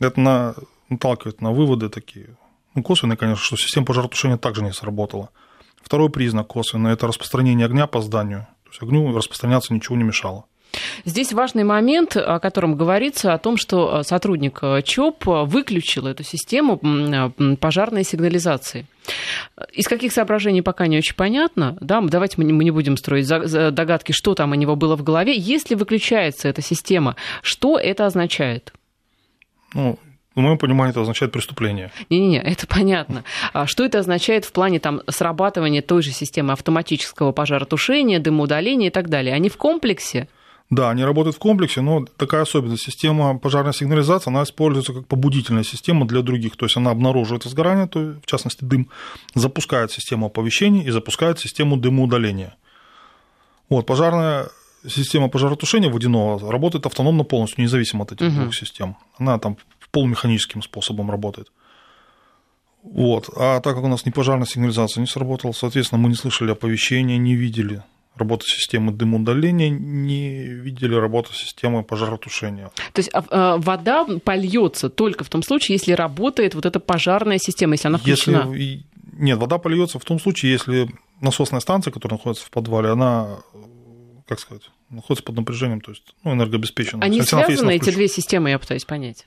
Это 0.00 0.18
на, 0.18 0.54
наталкивает 0.88 1.42
на 1.42 1.52
выводы 1.52 1.90
такие. 1.90 2.36
Ну, 2.74 2.82
косвенные, 2.82 3.18
конечно, 3.18 3.44
что 3.44 3.56
система 3.56 3.84
пожаротушения 3.84 4.38
также 4.38 4.62
не 4.62 4.72
сработала. 4.72 5.28
Второй 5.84 6.08
признак 6.08 6.48
косвенный– 6.48 6.92
это 6.94 7.06
распространение 7.06 7.66
огня 7.66 7.86
по 7.86 8.00
зданию. 8.00 8.48
То 8.64 8.70
есть 8.70 8.82
огню 8.82 9.14
распространяться 9.14 9.74
ничего 9.74 9.96
не 9.96 10.02
мешало. 10.04 10.46
Здесь 11.04 11.32
важный 11.32 11.62
момент, 11.62 12.16
о 12.16 12.40
котором 12.40 12.74
говорится, 12.74 13.32
о 13.32 13.38
том, 13.38 13.56
что 13.56 14.02
сотрудник 14.02 14.60
ЧОП 14.84 15.24
выключил 15.44 16.08
эту 16.08 16.24
систему 16.24 16.80
пожарной 17.60 18.02
сигнализации. 18.02 18.86
Из 19.72 19.86
каких 19.86 20.12
соображений 20.12 20.62
пока 20.62 20.88
не 20.88 20.98
очень 20.98 21.14
понятно. 21.14 21.76
Да, 21.80 22.00
давайте 22.00 22.36
мы 22.38 22.44
не 22.44 22.72
будем 22.72 22.96
строить 22.96 23.28
догадки, 23.28 24.10
что 24.10 24.34
там 24.34 24.50
у 24.50 24.54
него 24.54 24.74
было 24.74 24.96
в 24.96 25.04
голове. 25.04 25.36
Если 25.36 25.76
выключается 25.76 26.48
эта 26.48 26.60
система, 26.60 27.14
что 27.42 27.78
это 27.78 28.06
означает? 28.06 28.72
Ну, 29.74 29.98
в 30.34 30.40
моем 30.40 30.58
понимании 30.58 30.90
это 30.90 31.00
означает 31.00 31.32
преступление. 31.32 31.90
Не-не-не, 32.10 32.40
это 32.40 32.66
понятно. 32.66 33.24
А 33.52 33.66
что 33.66 33.84
это 33.84 34.00
означает 34.00 34.44
в 34.44 34.52
плане 34.52 34.80
там, 34.80 35.02
срабатывания 35.08 35.82
той 35.82 36.02
же 36.02 36.10
системы 36.10 36.52
автоматического 36.52 37.32
пожаротушения, 37.32 38.18
дымоудаления 38.18 38.88
и 38.88 38.90
так 38.90 39.08
далее? 39.08 39.34
Они 39.34 39.48
в 39.48 39.56
комплексе? 39.56 40.28
Да, 40.70 40.90
они 40.90 41.04
работают 41.04 41.36
в 41.36 41.38
комплексе, 41.38 41.82
но 41.82 42.04
такая 42.16 42.42
особенность. 42.42 42.82
Система 42.82 43.38
пожарной 43.38 43.74
сигнализации, 43.74 44.30
она 44.30 44.42
используется 44.42 44.92
как 44.92 45.06
побудительная 45.06 45.62
система 45.62 46.06
для 46.06 46.22
других. 46.22 46.56
То 46.56 46.66
есть 46.66 46.76
она 46.76 46.90
обнаруживает 46.90 47.44
возгорание, 47.44 47.86
то 47.86 48.16
в 48.20 48.26
частности 48.26 48.64
дым, 48.64 48.88
запускает 49.34 49.92
систему 49.92 50.26
оповещения 50.26 50.82
и 50.84 50.90
запускает 50.90 51.38
систему 51.38 51.76
дымоудаления. 51.76 52.56
Вот, 53.68 53.86
пожарная 53.86 54.48
система 54.88 55.28
пожаротушения 55.28 55.90
водяного 55.90 56.50
работает 56.50 56.86
автономно 56.86 57.24
полностью, 57.24 57.62
независимо 57.62 58.04
от 58.04 58.12
этих 58.12 58.28
угу. 58.28 58.42
двух 58.42 58.54
систем. 58.54 58.96
Она 59.18 59.38
там 59.38 59.56
полумеханическим 59.94 60.60
способом 60.60 61.10
работает. 61.10 61.52
Вот. 62.82 63.30
А 63.36 63.60
так 63.60 63.74
как 63.76 63.84
у 63.84 63.88
нас 63.88 64.04
ни 64.04 64.10
пожарная 64.10 64.46
сигнализация 64.46 65.00
не 65.00 65.06
сработала, 65.06 65.52
соответственно, 65.52 66.02
мы 66.02 66.08
не 66.10 66.16
слышали 66.16 66.50
оповещения, 66.50 67.16
не 67.16 67.34
видели 67.34 67.82
работы 68.16 68.44
системы 68.46 68.92
дымоудаления, 68.92 69.70
не 69.70 70.44
видели 70.44 70.94
работу 70.94 71.32
системы 71.32 71.82
пожаротушения. 71.82 72.70
То 72.92 73.00
есть 73.00 73.10
а, 73.12 73.24
а, 73.30 73.56
вода 73.56 74.04
польется 74.04 74.90
только 74.90 75.24
в 75.24 75.28
том 75.28 75.42
случае, 75.42 75.74
если 75.76 75.92
работает 75.92 76.54
вот 76.54 76.66
эта 76.66 76.80
пожарная 76.80 77.38
система, 77.38 77.74
если 77.74 77.88
она 77.88 77.98
включена? 77.98 78.52
Если... 78.52 78.84
Нет, 79.12 79.38
вода 79.38 79.58
польется 79.58 79.98
в 79.98 80.04
том 80.04 80.20
случае, 80.20 80.52
если 80.52 80.88
насосная 81.20 81.60
станция, 81.60 81.92
которая 81.92 82.18
находится 82.18 82.44
в 82.44 82.50
подвале, 82.50 82.90
она, 82.90 83.38
как 84.26 84.40
сказать, 84.40 84.64
находится 84.90 85.24
под 85.24 85.36
напряжением, 85.36 85.80
то 85.80 85.92
есть 85.92 86.14
ну, 86.24 86.34
энергообеспечена. 86.34 87.04
Они 87.04 87.22
связаны, 87.22 87.70
эти 87.70 87.90
две 87.90 88.08
системы, 88.08 88.50
я 88.50 88.58
пытаюсь 88.58 88.84
понять? 88.84 89.26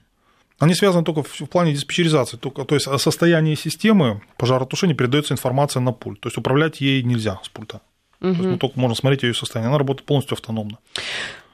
Они 0.59 0.73
связаны 0.73 1.03
только 1.03 1.23
в 1.23 1.49
плане 1.49 1.73
диспетчеризации. 1.73 2.37
Только, 2.37 2.65
то 2.65 2.75
есть 2.75 2.87
о 2.87 2.97
состоянии 2.97 3.55
системы 3.55 4.21
пожаротушения 4.37 4.95
передается 4.95 5.33
информация 5.33 5.81
на 5.81 5.91
пульт. 5.91 6.19
То 6.19 6.27
есть 6.27 6.37
управлять 6.37 6.81
ей 6.81 7.03
нельзя 7.03 7.39
с 7.43 7.49
пульта. 7.49 7.81
Угу. 8.21 8.31
То 8.31 8.37
есть, 8.37 8.43
ну, 8.43 8.57
только 8.57 8.79
можно 8.79 8.95
смотреть 8.95 9.23
ее 9.23 9.33
состояние. 9.33 9.69
Она 9.69 9.77
работает 9.77 10.07
полностью 10.07 10.33
автономно. 10.33 10.79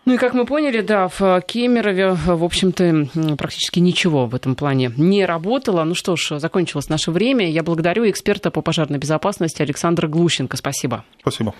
Ну 0.06 0.16
и 0.16 0.18
как 0.18 0.34
мы 0.34 0.46
поняли, 0.46 0.82
да, 0.82 1.08
в 1.08 1.42
Кемерове, 1.48 2.12
в 2.12 2.44
общем-то, 2.44 3.36
практически 3.38 3.80
ничего 3.80 4.26
в 4.26 4.36
этом 4.36 4.56
плане 4.56 4.92
не 4.98 5.26
работало. 5.26 5.84
Ну 5.86 5.96
что 5.96 6.18
ж, 6.18 6.40
закончилось 6.40 6.90
наше 6.90 7.12
время. 7.12 7.50
Я 7.50 7.64
благодарю 7.64 8.10
эксперта 8.10 8.52
по 8.52 8.62
пожарной 8.62 9.00
безопасности 9.00 9.62
Александра 9.62 10.10
Глущенко. 10.10 10.58
Спасибо. 10.58 11.06
Спасибо. 11.22 11.54